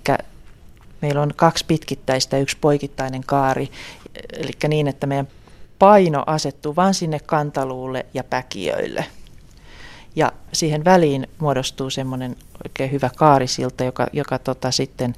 [1.01, 3.71] meillä on kaksi pitkittäistä yksi poikittainen kaari,
[4.33, 5.27] eli niin, että meidän
[5.79, 9.05] paino asettuu vain sinne kantaluulle ja päkiöille.
[10.15, 15.15] Ja siihen väliin muodostuu semmoinen oikein hyvä kaarisilta, joka, joka tota sitten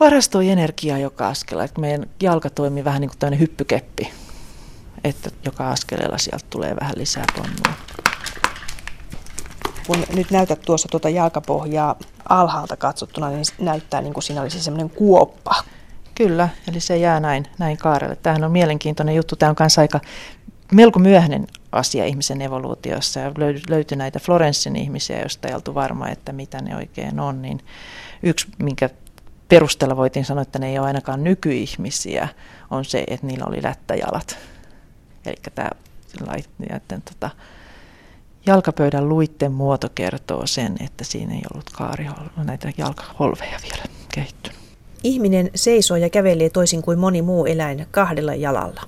[0.00, 1.64] varastoi energiaa joka askella.
[1.64, 4.10] Että meidän jalka toimii vähän niin kuin tämmöinen hyppykeppi,
[5.04, 7.78] että joka askeleella sieltä tulee vähän lisää ponnua.
[9.86, 11.96] Kun nyt näytät tuossa tuota jalkapohjaa
[12.28, 15.54] alhaalta katsottuna, niin näyttää niin kuin siinä olisi semmoinen kuoppa.
[16.14, 18.16] Kyllä, eli se jää näin, näin kaarelle.
[18.16, 19.36] Tämähän on mielenkiintoinen juttu.
[19.36, 20.00] Tämä on myös aika
[20.72, 23.20] melko myöhäinen asia ihmisen evoluutiossa.
[23.20, 23.32] Ja
[23.68, 27.42] löytyi näitä Florenssin ihmisiä, joista ei oltu varma, että mitä ne oikein on.
[27.42, 27.60] Niin
[28.22, 28.90] yksi, minkä
[29.48, 32.28] perusteella voitiin sanoa, että ne ei ole ainakaan nykyihmisiä,
[32.70, 34.38] on se, että niillä oli lättäjalat.
[35.28, 35.70] Eli tämä
[36.70, 37.30] että, tota,
[38.46, 44.58] jalkapöydän luitten muoto kertoo sen, että siinä ei ollut kaari, näitä jalkaholveja vielä kehittynyt.
[45.04, 48.82] Ihminen seisoo ja kävelee toisin kuin moni muu eläin kahdella jalalla.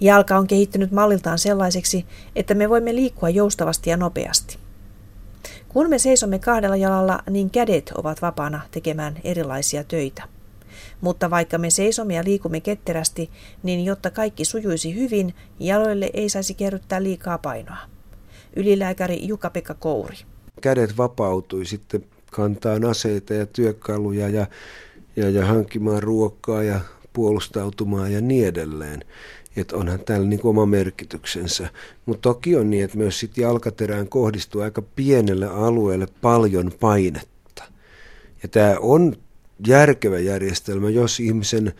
[0.00, 4.58] Jalka on kehittynyt malliltaan sellaiseksi, että me voimme liikkua joustavasti ja nopeasti.
[5.68, 10.22] Kun me seisomme kahdella jalalla, niin kädet ovat vapaana tekemään erilaisia töitä.
[11.02, 13.30] Mutta vaikka me seisomme ja liikumme ketterästi,
[13.62, 17.76] niin jotta kaikki sujuisi hyvin, jaloille ei saisi kerryttää liikaa painoa.
[18.56, 20.16] Ylilääkäri Jukka-Pekka Kouri.
[20.60, 24.46] Kädet vapautui sitten kantaa aseita ja työkaluja ja,
[25.16, 26.80] ja, ja hankkimaan ruokaa ja
[27.12, 29.04] puolustautumaan ja niin edelleen.
[29.56, 31.68] Että onhan täällä niin oma merkityksensä.
[32.06, 37.64] Mutta toki on niin, että myös sit jalkaterään kohdistuu aika pienelle alueelle paljon painetta.
[38.42, 39.16] Ja tämä on
[39.66, 41.72] järkevä järjestelmä, jos ihmisen,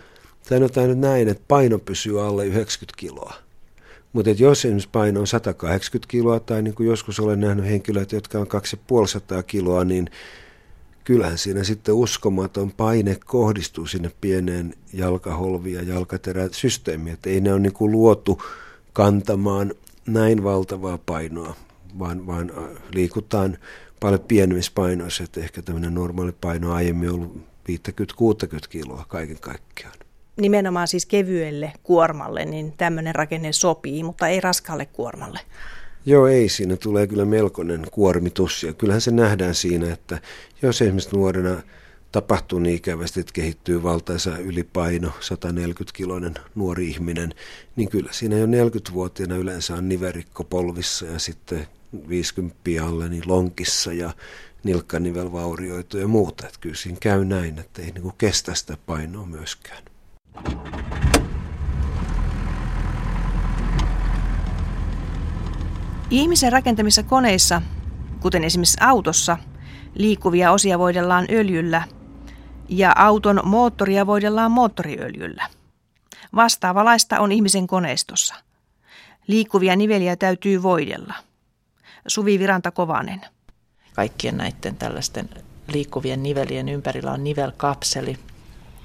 [0.42, 3.34] sanotaan nyt näin, että paino pysyy alle 90 kiloa.
[4.12, 8.38] Mutta jos esimerkiksi paino on 180 kiloa tai niin kuin joskus olen nähnyt henkilöitä, jotka
[8.38, 10.10] on 250 kiloa, niin
[11.04, 17.14] kyllähän siinä sitten uskomaton paine kohdistuu sinne pieneen jalkaholvi- ja jalkateräsysteemiin.
[17.14, 18.42] Että ei ne ole niin kuin luotu
[18.92, 19.74] kantamaan
[20.06, 21.56] näin valtavaa painoa,
[21.98, 22.64] vaan, vaan äh,
[22.94, 23.58] liikutaan
[24.00, 25.24] paljon pienemmissä painoissa.
[25.24, 29.94] Että ehkä tämmöinen normaali paino aiemmin ollut 50-60 kiloa kaiken kaikkiaan.
[30.40, 35.40] Nimenomaan siis kevyelle kuormalle, niin tämmöinen rakenne sopii, mutta ei raskaalle kuormalle.
[36.06, 36.48] Joo, ei.
[36.48, 40.18] Siinä tulee kyllä melkoinen kuormitus ja kyllähän se nähdään siinä, että
[40.62, 41.62] jos esimerkiksi nuorena
[42.12, 47.34] tapahtuu niin ikävästi, että kehittyy valtaisa ylipaino, 140-kiloinen nuori ihminen,
[47.76, 51.66] niin kyllä siinä jo 40-vuotiaana yleensä on niverikko polvissa ja sitten
[52.08, 54.10] 50 alle niin lonkissa ja
[54.64, 56.46] nilkkanivel vaurioitu ja muuta.
[56.46, 59.82] Että kyllä siinä käy näin, että ei niin kestä sitä painoa myöskään.
[66.10, 67.62] Ihmisen rakentamissa koneissa,
[68.20, 69.38] kuten esimerkiksi autossa,
[69.94, 71.82] liikkuvia osia voidellaan öljyllä
[72.68, 75.48] ja auton moottoria voidellaan moottoriöljyllä.
[76.34, 78.34] Vastaavalaista on ihmisen koneistossa.
[79.26, 81.14] Liikkuvia niveliä täytyy voidella.
[82.06, 83.20] Suvi Viranta Kovanen.
[83.92, 85.28] Kaikkien näiden tällaisten
[85.72, 88.18] liikkuvien nivelien ympärillä on nivelkapseli.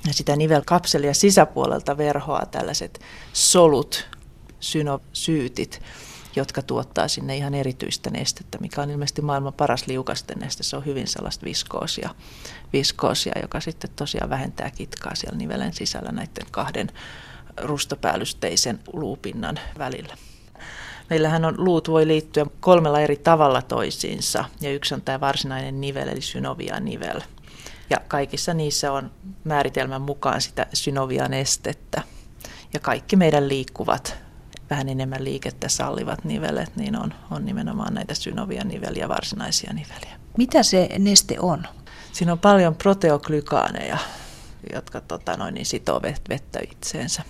[0.07, 2.99] Ja sitä nivelkapselia sisäpuolelta verhoaa tällaiset
[3.33, 4.07] solut,
[4.59, 5.81] synosyytit,
[6.35, 10.63] jotka tuottaa sinne ihan erityistä nestettä, mikä on ilmeisesti maailman paras liukasten neste.
[10.63, 12.09] Se on hyvin sellaista viskoosia,
[12.73, 16.91] viskoosia joka sitten tosiaan vähentää kitkaa siellä nivelen sisällä näiden kahden
[17.61, 20.17] rustopäällysteisen luupinnan välillä.
[21.09, 26.07] Meillähän on, luut voi liittyä kolmella eri tavalla toisiinsa, ja yksi on tämä varsinainen nivel,
[26.07, 27.21] eli synovia nivel.
[27.89, 29.11] Ja kaikissa niissä on
[29.43, 32.01] määritelmän mukaan sitä synovian estettä.
[32.73, 34.17] Ja kaikki meidän liikkuvat
[34.69, 40.19] vähän enemmän liikettä sallivat nivelet, niin on, on nimenomaan näitä synovia niveliä, varsinaisia niveliä.
[40.37, 41.63] Mitä se neste on?
[42.11, 43.97] Siinä on paljon proteoglykaaneja,
[44.73, 47.23] jotka tota, noin, niin sitoo vettä itseensä.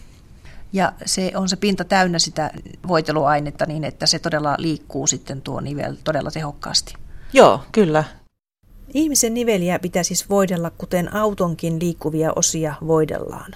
[0.73, 2.51] Ja se on se pinta täynnä sitä
[2.87, 6.93] voiteluainetta niin, että se todella liikkuu sitten tuo nivel todella tehokkaasti.
[7.33, 8.03] Joo, kyllä.
[8.93, 13.55] Ihmisen niveliä pitää siis voidella, kuten autonkin liikkuvia osia voidellaan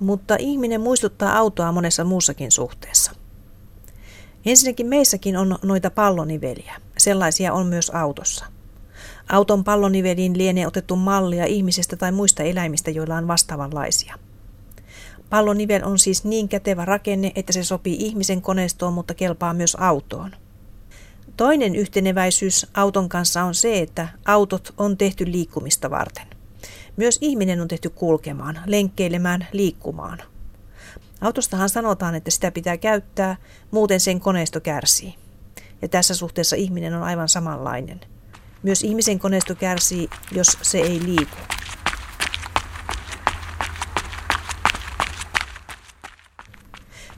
[0.00, 3.12] mutta ihminen muistuttaa autoa monessa muussakin suhteessa.
[4.46, 6.74] Ensinnäkin meissäkin on noita palloniveliä.
[6.98, 8.44] Sellaisia on myös autossa.
[9.28, 14.14] Auton palloniveliin lienee otettu mallia ihmisestä tai muista eläimistä, joilla on vastaavanlaisia.
[15.30, 20.30] Pallonivel on siis niin kätevä rakenne, että se sopii ihmisen koneistoon, mutta kelpaa myös autoon.
[21.36, 26.26] Toinen yhteneväisyys auton kanssa on se, että autot on tehty liikkumista varten.
[26.96, 30.18] Myös ihminen on tehty kulkemaan, lenkkeilemään, liikkumaan.
[31.20, 33.36] Autostahan sanotaan, että sitä pitää käyttää,
[33.70, 35.14] muuten sen koneisto kärsii.
[35.82, 38.00] Ja tässä suhteessa ihminen on aivan samanlainen.
[38.62, 41.36] Myös ihmisen koneisto kärsii, jos se ei liiku.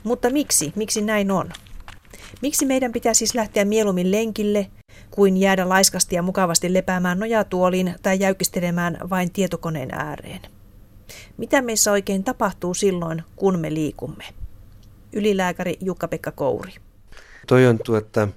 [0.05, 0.73] Mutta miksi?
[0.77, 1.51] Miksi näin on?
[2.43, 4.71] Miksi meidän pitää siis lähteä mieluummin lenkille
[5.11, 10.41] kuin jäädä laiskasti ja mukavasti lepäämään nojatuoliin tai jäykistelemään vain tietokoneen ääreen?
[11.37, 14.25] Mitä meissä oikein tapahtuu silloin, kun me liikumme?
[15.13, 16.73] Ylilääkäri Jukka-Pekka Kouri.
[17.47, 18.29] Toi on tuota,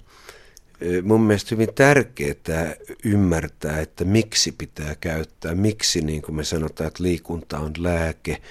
[1.04, 7.04] mun mielestä hyvin tärkeää ymmärtää, että miksi pitää käyttää, miksi niin kuin me sanotaan, että
[7.04, 8.42] liikunta on lääke,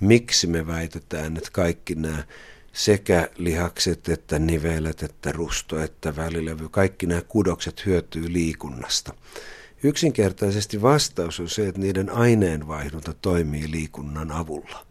[0.00, 2.24] miksi me väitetään, että kaikki nämä
[2.76, 9.14] sekä lihakset että nivelet että rusto että välilevy, kaikki nämä kudokset hyötyy liikunnasta.
[9.82, 14.86] Yksinkertaisesti vastaus on se, että niiden aineenvaihdunta toimii liikunnan avulla.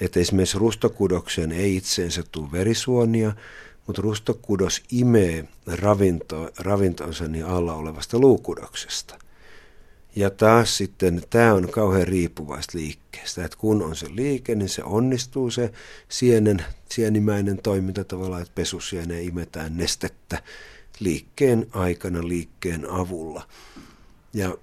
[0.00, 3.32] Että esimerkiksi rustokudokseen ei itseensä tule verisuonia,
[3.86, 9.18] mutta rustokudos imee ravinto, ravintonsa niin alla olevasta luukudoksesta.
[10.16, 14.82] Ja taas sitten tämä on kauhean riippuvaista liikkeestä, että kun on se liike, niin se
[14.84, 15.72] onnistuu se
[16.08, 20.42] sienen, sienimäinen toiminta tavallaan, että pesusieneen imetään nestettä
[21.00, 23.46] liikkeen aikana liikkeen avulla.
[24.34, 24.56] Ja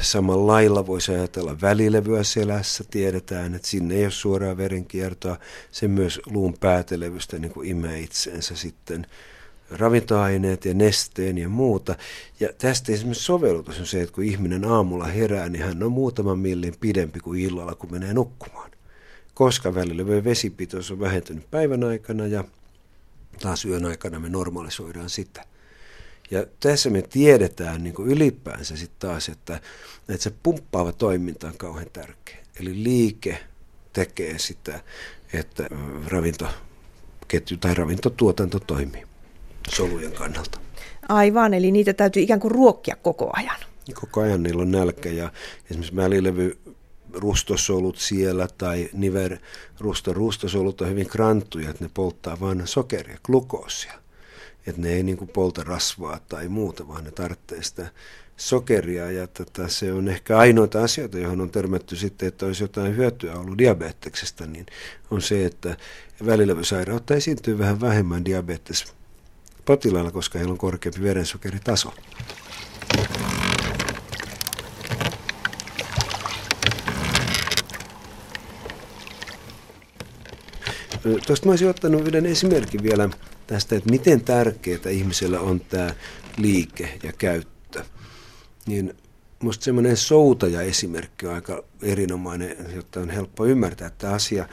[0.00, 2.84] samalla lailla voisi ajatella välilevyä selässä.
[2.90, 5.38] Tiedetään, että sinne ei ole suoraa verenkiertoa.
[5.70, 9.06] Se myös luun päätelevystä niin kuin imee itseensä sitten
[9.70, 11.94] ravintoaineet ja nesteen ja muuta.
[12.40, 16.38] Ja tästä esimerkiksi sovellutus on se, että kun ihminen aamulla herää, niin hän on muutaman
[16.38, 18.70] millin pidempi kuin illalla, kun menee nukkumaan.
[19.34, 22.44] Koska välilevyn vesipitoisuus on vähentynyt päivän aikana ja
[23.40, 25.44] taas yön aikana me normalisoidaan sitä.
[26.30, 29.60] Ja tässä me tiedetään niin kuin ylipäänsä sitten taas, että,
[30.08, 32.36] että se pumppaava toiminta on kauhean tärkeä.
[32.60, 33.38] Eli liike
[33.92, 34.80] tekee sitä,
[35.32, 35.68] että
[36.06, 39.06] ravintoketju tai ravintotuotanto toimii
[39.68, 40.58] solujen kannalta.
[41.08, 43.56] Aivan, eli niitä täytyy ikään kuin ruokkia koko ajan.
[43.94, 45.32] Koko ajan niillä on nälkä ja
[45.70, 46.58] esimerkiksi välilevy
[47.12, 49.38] rustosolut siellä tai niver
[49.80, 53.92] rusto, rustosolut on hyvin kranttuja, että ne polttaa vain sokeria, glukoosia.
[54.66, 57.90] Että ne ei niin kuin polta rasvaa tai muuta, vaan ne tarvitsee sitä
[58.36, 59.10] sokeria.
[59.10, 63.34] Ja tota, se on ehkä ainoita asioita, johon on törmätty sitten, että olisi jotain hyötyä
[63.34, 64.66] ollut diabeteksestä, niin
[65.10, 65.76] on se, että
[66.26, 68.94] välilevysairautta esiintyy vähän vähemmän diabetes
[69.66, 71.94] potilailla, koska heillä on korkeampi verensokeritaso.
[81.26, 83.08] Tuosta mä olisin ottanut yhden esimerkin vielä
[83.46, 85.94] tästä, että miten tärkeää ihmisellä on tämä
[86.36, 87.84] liike ja käyttö.
[88.66, 88.94] Niin
[89.40, 94.48] musta semmoinen soutaja-esimerkki on aika erinomainen, jotta on helppo ymmärtää tämä asia.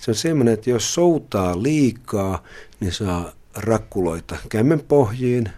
[0.00, 2.44] Se on semmoinen, että jos soutaa liikaa,
[2.80, 5.48] niin saa rakkuloita kämmen pohjiin,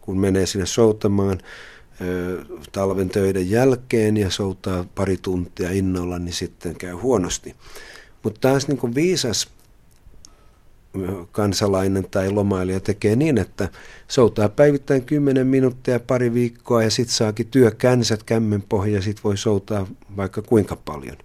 [0.00, 1.38] kun menee sinne soutamaan
[2.72, 7.56] talven töiden jälkeen ja soutaa pari tuntia innolla, niin sitten käy huonosti.
[8.22, 9.48] Mutta taas niin kuin viisas
[11.32, 13.68] kansalainen tai lomailija tekee niin, että
[14.08, 19.36] soutaa päivittäin 10 minuuttia pari viikkoa ja sitten saakin työkänsät kämmen pohja ja sitten voi
[19.36, 21.16] soutaa vaikka kuinka paljon.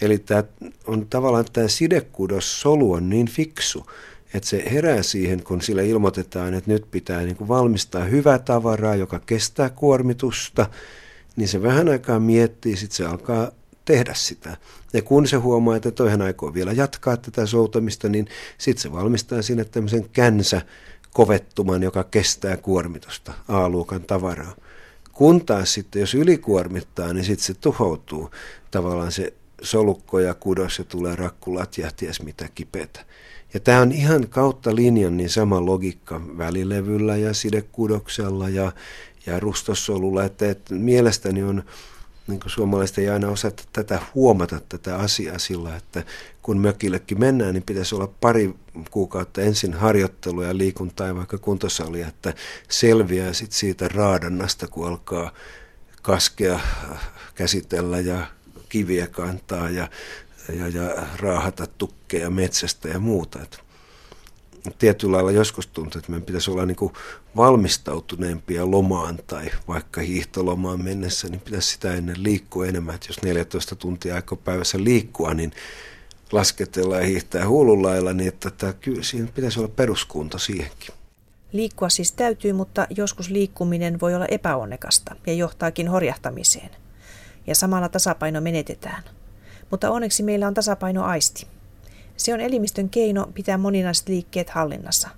[0.00, 0.44] Eli tämä
[0.86, 3.86] on tavallaan tämä sidekudos solu on niin fiksu,
[4.34, 8.94] että se herää siihen, kun sille ilmoitetaan, että nyt pitää niin kuin valmistaa hyvää tavaraa,
[8.94, 10.66] joka kestää kuormitusta,
[11.36, 13.50] niin se vähän aikaa miettii, sitten se alkaa
[13.84, 14.56] tehdä sitä.
[14.92, 19.42] Ja kun se huomaa, että toihan aikoo vielä jatkaa tätä soutamista, niin sitten se valmistaa
[19.42, 20.62] sinne tämmöisen känsä
[21.12, 24.54] kovettuman, joka kestää kuormitusta, A-luokan tavaraa.
[25.12, 28.30] Kun taas sitten, jos ylikuormittaa, niin sitten se tuhoutuu
[28.70, 29.32] tavallaan se
[29.62, 33.04] solukko ja kudos ja tulee rakkulat ja ties mitä kipeätä.
[33.54, 38.72] Ja tämä on ihan kautta linjan niin sama logiikka välilevyllä ja sidekudoksella ja,
[39.26, 41.62] ja rustosolulla, että, että mielestäni on
[42.26, 46.04] niin kuin suomalaiset ei aina osata tätä huomata tätä asiaa sillä, että
[46.42, 48.54] kun mökillekin mennään, niin pitäisi olla pari
[48.90, 52.34] kuukautta ensin harjoittelua ja liikuntaa ja vaikka kuntosalia, että
[52.68, 55.32] selviää sit siitä raadannasta, kun alkaa
[56.02, 56.60] kaskea
[57.34, 58.26] käsitellä ja
[58.68, 59.88] kiviä kantaa ja,
[60.58, 63.42] ja, ja raahata tukkeja metsästä ja muuta.
[63.42, 63.62] Et
[64.78, 66.76] tietyllä lailla joskus tuntuu, että meidän pitäisi olla niin
[67.36, 72.94] valmistautuneempia lomaan tai vaikka hiihtolomaan mennessä, niin pitäisi sitä ennen liikkua enemmän.
[72.94, 75.52] Että jos 14 tuntia aikoo päivässä liikkua, niin
[76.32, 80.94] lasketella ja hiihtää huululailla, niin että tämä, siinä pitäisi olla peruskunta siihenkin.
[81.52, 86.70] Liikkua siis täytyy, mutta joskus liikkuminen voi olla epäonnekasta ja johtaakin horjahtamiseen
[87.48, 89.02] ja samalla tasapaino menetetään.
[89.70, 91.46] Mutta onneksi meillä on tasapainoaisti.
[92.16, 95.08] Se on elimistön keino pitää moninaiset liikkeet hallinnassa.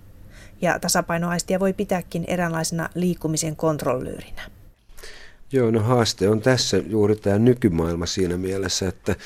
[0.63, 4.43] Ja tasapainoaistia voi pitääkin eräänlaisena liikkumisen kontrollyyrinä.
[5.53, 9.17] Joo, no haaste on tässä juuri tämä nykymaailma siinä mielessä, että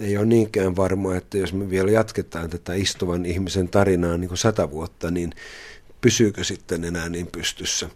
[0.00, 4.38] ei ole niinkään varmaa, että jos me vielä jatketaan tätä istuvan ihmisen tarinaa niin kuin
[4.38, 5.32] sata vuotta, niin
[6.00, 7.88] pysyykö sitten enää niin pystyssä.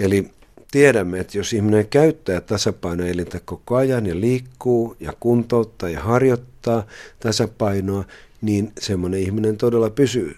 [0.00, 0.30] Eli
[0.70, 6.86] tiedämme, että jos ihminen käyttää tasapainoelintä koko ajan ja liikkuu ja kuntouttaa ja harjoittaa
[7.20, 8.04] tasapainoa,
[8.40, 10.36] niin semmoinen ihminen todella pysyy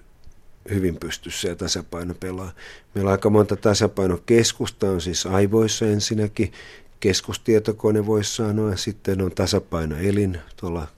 [0.70, 2.52] hyvin pystyssä ja tasapaino pelaa.
[2.94, 6.52] Meillä on aika monta tasapainokeskusta, on siis aivoissa ensinnäkin,
[7.00, 10.88] keskustietokone voisi sanoa, sitten on tasapainoelin tuolla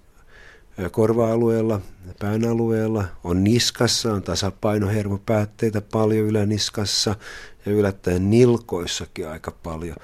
[0.90, 1.80] korva-alueella,
[2.18, 7.16] pään alueella, on niskassa, on tasapainohermopäätteitä paljon yläniskassa
[7.66, 9.96] ja yllättäen nilkoissakin aika paljon.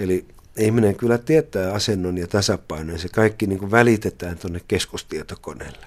[0.00, 0.24] Eli
[0.58, 5.86] ihminen kyllä tietää asennon ja tasapainon, se kaikki niin kuin välitetään tuonne keskustietokoneelle.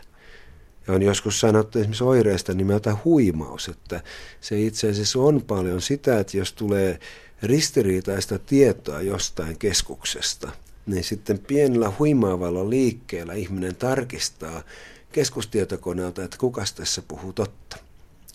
[0.88, 4.02] Ja on joskus sanottu esimerkiksi oireista nimeltä huimaus, että
[4.42, 7.00] se itse asiassa on paljon sitä, että jos tulee
[7.44, 10.52] ristiriitaista tietoa jostain keskuksesta,
[10.90, 14.64] niin sitten pienellä huimaavalla liikkeellä ihminen tarkistaa
[15.12, 17.78] keskustietokoneelta, että kuka tässä puhuu totta.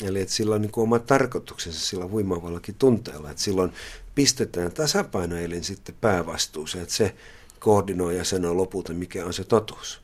[0.02, 3.72] Eli että sillä on niin oma tarkoituksensa sillä huimaavallakin tunteella, että silloin
[4.14, 7.14] pistetään tasapainoelin sitten päävastuuseen, että se
[7.58, 10.00] koordinoi ja sanoo lopulta, mikä on se totuus.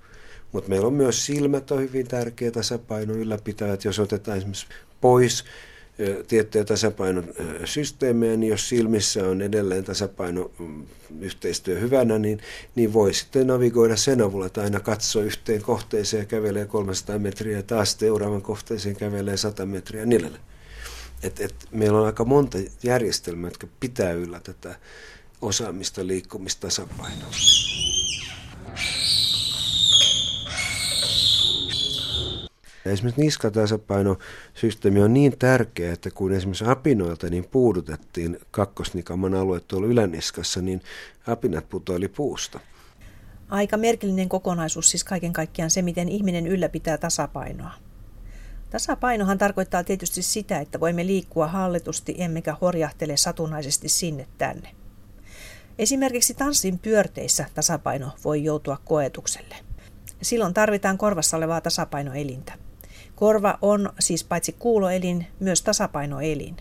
[0.53, 4.67] Mutta meillä on myös silmät on hyvin tärkeä tasapaino ylläpitää, että jos otetaan esimerkiksi
[5.01, 5.45] pois
[6.29, 10.87] tiettyjä tasapainosysteemejä, niin jos silmissä on edelleen tasapaino mm,
[11.21, 12.41] yhteistyö hyvänä, niin,
[12.75, 17.57] niin voi sitten navigoida sen avulla, että aina katsoo yhteen kohteeseen ja kävelee 300 metriä
[17.57, 20.39] ja taas seuraavan kohteeseen kävelee 100 metriä niin
[21.23, 24.75] Et, et meillä on aika monta järjestelmää, jotka pitää yllä tätä
[25.41, 27.31] osaamista, liikkumista, tasapainoa.
[32.85, 40.62] Esimerkiksi niskatasapainosysteemi on niin tärkeä, että kun esimerkiksi apinoilta niin puudutettiin kakkosnikaman alue tuolla yläniskassa,
[40.62, 40.81] niin
[41.26, 42.61] apinat putoili puusta.
[43.49, 47.72] Aika merkillinen kokonaisuus siis kaiken kaikkiaan se, miten ihminen ylläpitää tasapainoa.
[48.70, 54.70] Tasapainohan tarkoittaa tietysti sitä, että voimme liikkua hallitusti emmekä horjahtele satunnaisesti sinne tänne.
[55.78, 59.57] Esimerkiksi tanssin pyörteissä tasapaino voi joutua koetukselle.
[60.22, 62.70] Silloin tarvitaan korvassa olevaa tasapainoelintä.
[63.21, 66.57] Korva on siis paitsi kuuloelin, myös tasapainoelin.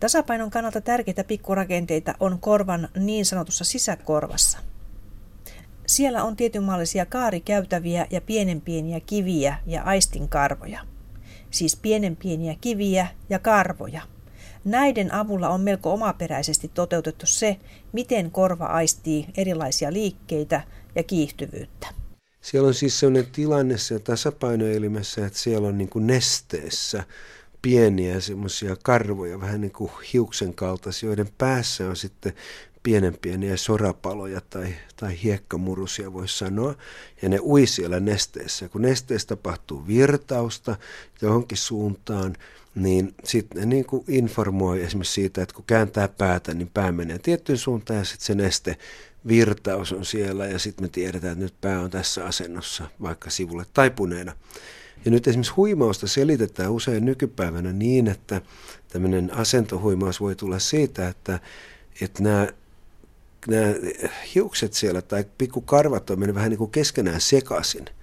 [0.00, 4.58] Tasapainon kannalta tärkeitä pikkurakenteita on korvan niin sanotussa sisäkorvassa.
[5.86, 10.80] Siellä on tietynmallisia kaarikäytäviä ja pienenpieniä kiviä ja aistinkarvoja.
[11.50, 14.02] Siis pienenpieniä kiviä ja karvoja.
[14.64, 17.56] Näiden avulla on melko omaperäisesti toteutettu se,
[17.92, 20.60] miten korva aistii erilaisia liikkeitä
[20.94, 22.03] ja kiihtyvyyttä.
[22.44, 27.04] Siellä on siis sellainen tilanne siellä tasapainoelimessä, että siellä on niin kuin nesteessä
[27.62, 32.32] pieniä semmoisia karvoja, vähän niin kuin hiuksen kaltaisia, joiden päässä on sitten
[32.82, 36.74] pienen pieniä sorapaloja tai, tai hiekkamurusia voisi sanoa,
[37.22, 38.68] ja ne ui siellä nesteessä.
[38.68, 40.76] Kun nesteessä tapahtuu virtausta
[41.22, 42.36] johonkin suuntaan,
[42.74, 47.18] niin sitten ne niin kuin informoi esimerkiksi siitä, että kun kääntää päätä, niin pää menee
[47.18, 48.76] tiettyyn suuntaan ja sitten se neste
[49.28, 53.66] virtaus on siellä ja sitten me tiedetään, että nyt pää on tässä asennossa vaikka sivulle
[53.74, 54.32] taipuneena.
[55.04, 58.40] Ja nyt esimerkiksi huimausta selitetään usein nykypäivänä niin, että
[58.88, 61.40] tämmöinen asentohuimaus voi tulla siitä, että,
[62.00, 62.48] että nämä,
[63.48, 63.74] nämä
[64.34, 67.84] hiukset siellä tai pikkukarvat on mennyt vähän niin kuin keskenään sekaisin–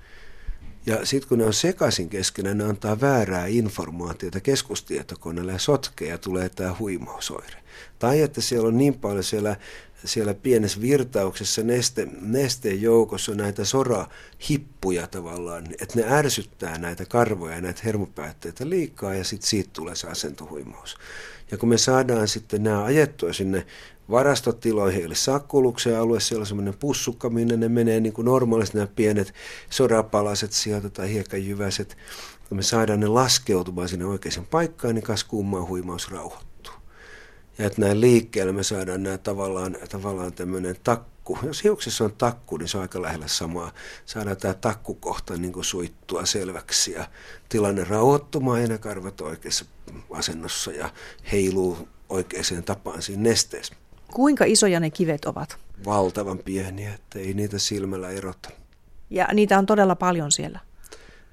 [0.85, 6.17] ja sitten kun ne on sekaisin keskenään, ne antaa väärää informaatiota keskustietokoneelle ja sotkee ja
[6.17, 7.57] tulee tämä huimausoire.
[7.99, 9.55] Tai että siellä on niin paljon siellä,
[10.05, 17.61] siellä pienessä virtauksessa neste, nesteen joukossa näitä sorahippuja tavallaan, että ne ärsyttää näitä karvoja ja
[17.61, 20.97] näitä hermopäätteitä liikaa ja sitten siitä tulee se asentohuimaus.
[21.51, 23.65] Ja kun me saadaan sitten nämä ajettua sinne
[24.11, 28.87] varastotiloihin, eli sakkuluksen alue, siellä on semmoinen pussukka, minne ne menee niin kuin normaalisti nämä
[28.95, 29.33] pienet
[29.69, 31.97] sorapalaset sieltä tai hiekkajyväset.
[32.49, 36.50] Kun me saadaan ne laskeutumaan sinne oikeaan paikkaan, niin kas kummaa huimaus rauhoittuu.
[37.57, 41.39] Ja että näin liikkeellä me saadaan nämä tavallaan, tavallaan tämmöinen takku.
[41.43, 43.71] Jos hiuksessa on takku, niin se on aika lähellä samaa.
[44.05, 47.07] Saadaan tämä takkukohta niin kuin suittua selväksi ja
[47.49, 49.65] tilanne rauhoittumaan ja ne karvat oikeassa
[50.11, 50.89] asennossa ja
[51.31, 53.73] heiluu oikeaan tapaan siinä nesteessä.
[54.13, 55.57] Kuinka isoja ne kivet ovat?
[55.85, 58.49] Valtavan pieniä, että ei niitä silmällä erota.
[59.09, 60.59] Ja niitä on todella paljon siellä?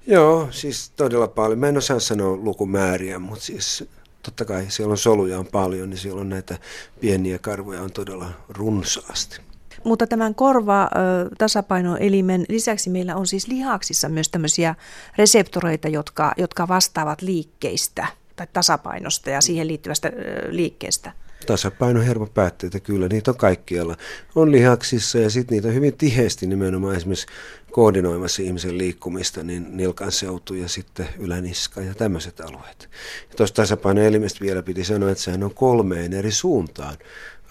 [0.07, 1.59] Joo, siis todella paljon.
[1.59, 3.83] Mä en osaa sanoa lukumääriä, mutta siis
[4.23, 6.57] totta kai siellä on soluja on paljon, niin siellä on näitä
[6.99, 9.41] pieniä karvoja on todella runsaasti.
[9.83, 14.75] Mutta tämän korva-tasapainoelimen lisäksi meillä on siis lihaksissa myös tämmöisiä
[15.17, 20.11] reseptoreita, jotka, jotka vastaavat liikkeistä tai tasapainosta ja siihen liittyvästä
[20.49, 21.11] liikkeestä
[21.45, 23.97] tasapainohermopäätteitä, kyllä niitä on kaikkialla.
[24.35, 27.27] On lihaksissa ja sitten niitä on hyvin tiheesti nimenomaan esimerkiksi
[27.71, 32.89] koordinoimassa ihmisen liikkumista, niin nilkan seutu ja sitten yläniska ja tämmöiset alueet.
[33.29, 36.97] Ja tuosta tasapainoelimestä vielä piti sanoa, että sehän on kolmeen eri suuntaan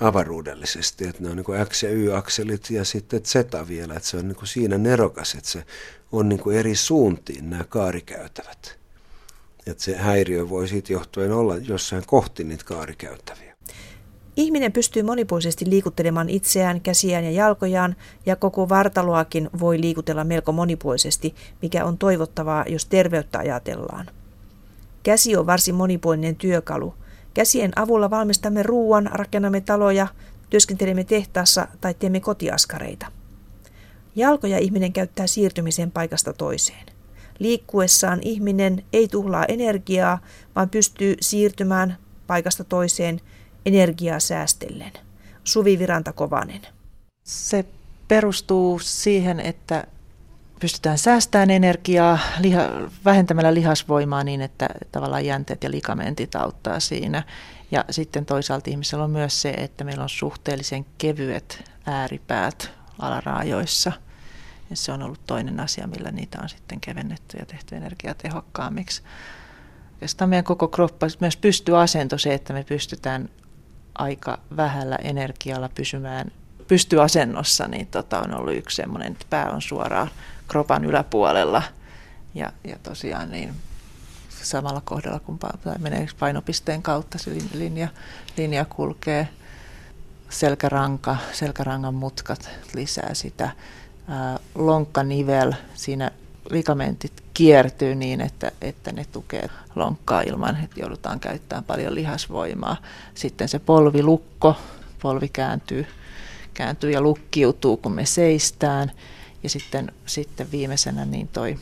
[0.01, 3.35] avaruudellisesti, että ne on niin X- ja Y-akselit ja sitten Z
[3.69, 5.65] vielä, että se on niin siinä nerokas, että se
[6.13, 8.79] on niin eri suuntiin nämä kaarikäytävät.
[9.67, 13.48] Että se häiriö voi siitä johtuen olla jossain kohti niitä kaarikäytäviä.
[14.39, 21.35] Ihminen pystyy monipuolisesti liikuttelemaan itseään, käsiään ja jalkojaan, ja koko vartaloakin voi liikutella melko monipuolisesti,
[21.63, 24.07] mikä on toivottavaa, jos terveyttä ajatellaan.
[25.03, 26.95] Käsi on varsin monipuolinen työkalu.
[27.35, 30.07] Käsien avulla valmistamme ruoan, rakennamme taloja,
[30.51, 33.07] työskentelemme tehtaassa tai teemme kotiaskareita.
[34.17, 36.87] Jalkoja ihminen käyttää siirtymiseen paikasta toiseen.
[37.39, 40.19] Liikkuessaan ihminen ei tuhlaa energiaa,
[40.57, 43.21] vaan pystyy siirtymään paikasta toiseen–
[43.67, 44.93] energiaa säästellen.
[45.45, 46.63] Suvi Viranta Kovanen.
[47.25, 47.65] Se
[48.09, 49.85] perustuu siihen, että
[50.61, 52.63] pystytään säästämään energiaa liha,
[53.05, 57.23] vähentämällä lihasvoimaa niin, että tavallaan jänteet ja likamentit auttaa siinä.
[57.71, 63.93] Ja sitten toisaalta ihmisellä on myös se, että meillä on suhteellisen kevyet ääripäät alaraajoissa.
[64.71, 69.03] Ja se on ollut toinen asia, millä niitä on sitten kevennetty ja tehty energiatehokkaammiksi.
[69.93, 73.29] Oikeastaan meidän koko kroppa, myös pystyasento, se, että me pystytään
[73.99, 76.33] aika vähällä energialla pysymään
[76.69, 80.11] pystyasennossa, niin tota on ollut yksi semmoinen, että pää on suoraan
[80.49, 81.63] kropan yläpuolella.
[82.35, 83.55] Ja, ja tosiaan niin
[84.43, 85.39] samalla kohdalla, kun
[85.79, 87.89] menee painopisteen kautta se linja,
[88.37, 89.29] linja kulkee.
[90.29, 93.51] Selkäranka, selkärangan mutkat lisää sitä.
[94.55, 96.11] lonkkanivel, siinä
[96.51, 102.77] ligamentit kiertyy niin, että, että ne tukee lonkkaa ilman, että joudutaan käyttämään paljon lihasvoimaa.
[103.15, 104.57] Sitten se polvilukko,
[105.03, 105.87] polvi kääntyy,
[106.55, 108.93] kääntyy ja lukkiutuu, kun me seistään.
[109.43, 111.59] Ja sitten, sitten viimeisenä niin toi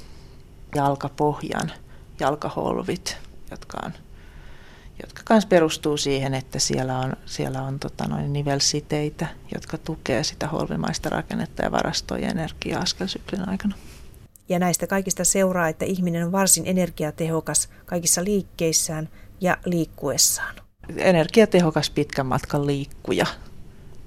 [0.75, 1.73] jalkapohjan,
[2.21, 3.17] jalkaholvit,
[3.51, 3.93] jotka on
[5.03, 10.49] jotka myös perustuu siihen, että siellä on, siellä on tota noin nivelsiteitä, jotka tukee sitä
[10.49, 13.75] holvimaista rakennetta ja varastoi energiaa askelsyklin aikana.
[14.49, 19.09] Ja näistä kaikista seuraa, että ihminen on varsin energiatehokas kaikissa liikkeissään
[19.41, 20.55] ja liikkuessaan.
[20.97, 23.27] Energiatehokas pitkän matkan liikkuja.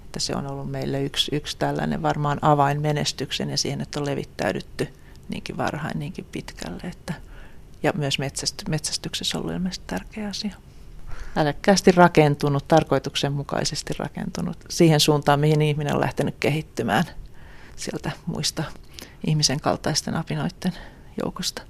[0.06, 4.06] Että se on ollut meille yksi, yksi tällainen varmaan avain menestyksen ja siihen, että on
[4.06, 4.88] levittäydytty
[5.30, 6.82] niinkin varhain, niinkin pitkälle.
[6.84, 7.14] Että,
[7.84, 10.56] ja myös metsästy, metsästyksessä on ollut ilmeisesti tärkeä asia.
[11.36, 17.04] Älykkäästi rakentunut, tarkoituksenmukaisesti rakentunut siihen suuntaan, mihin ihminen on lähtenyt kehittymään
[17.76, 18.64] sieltä muista
[19.28, 20.74] ihmisen kaltaisten apinoiden
[21.24, 21.62] joukosta.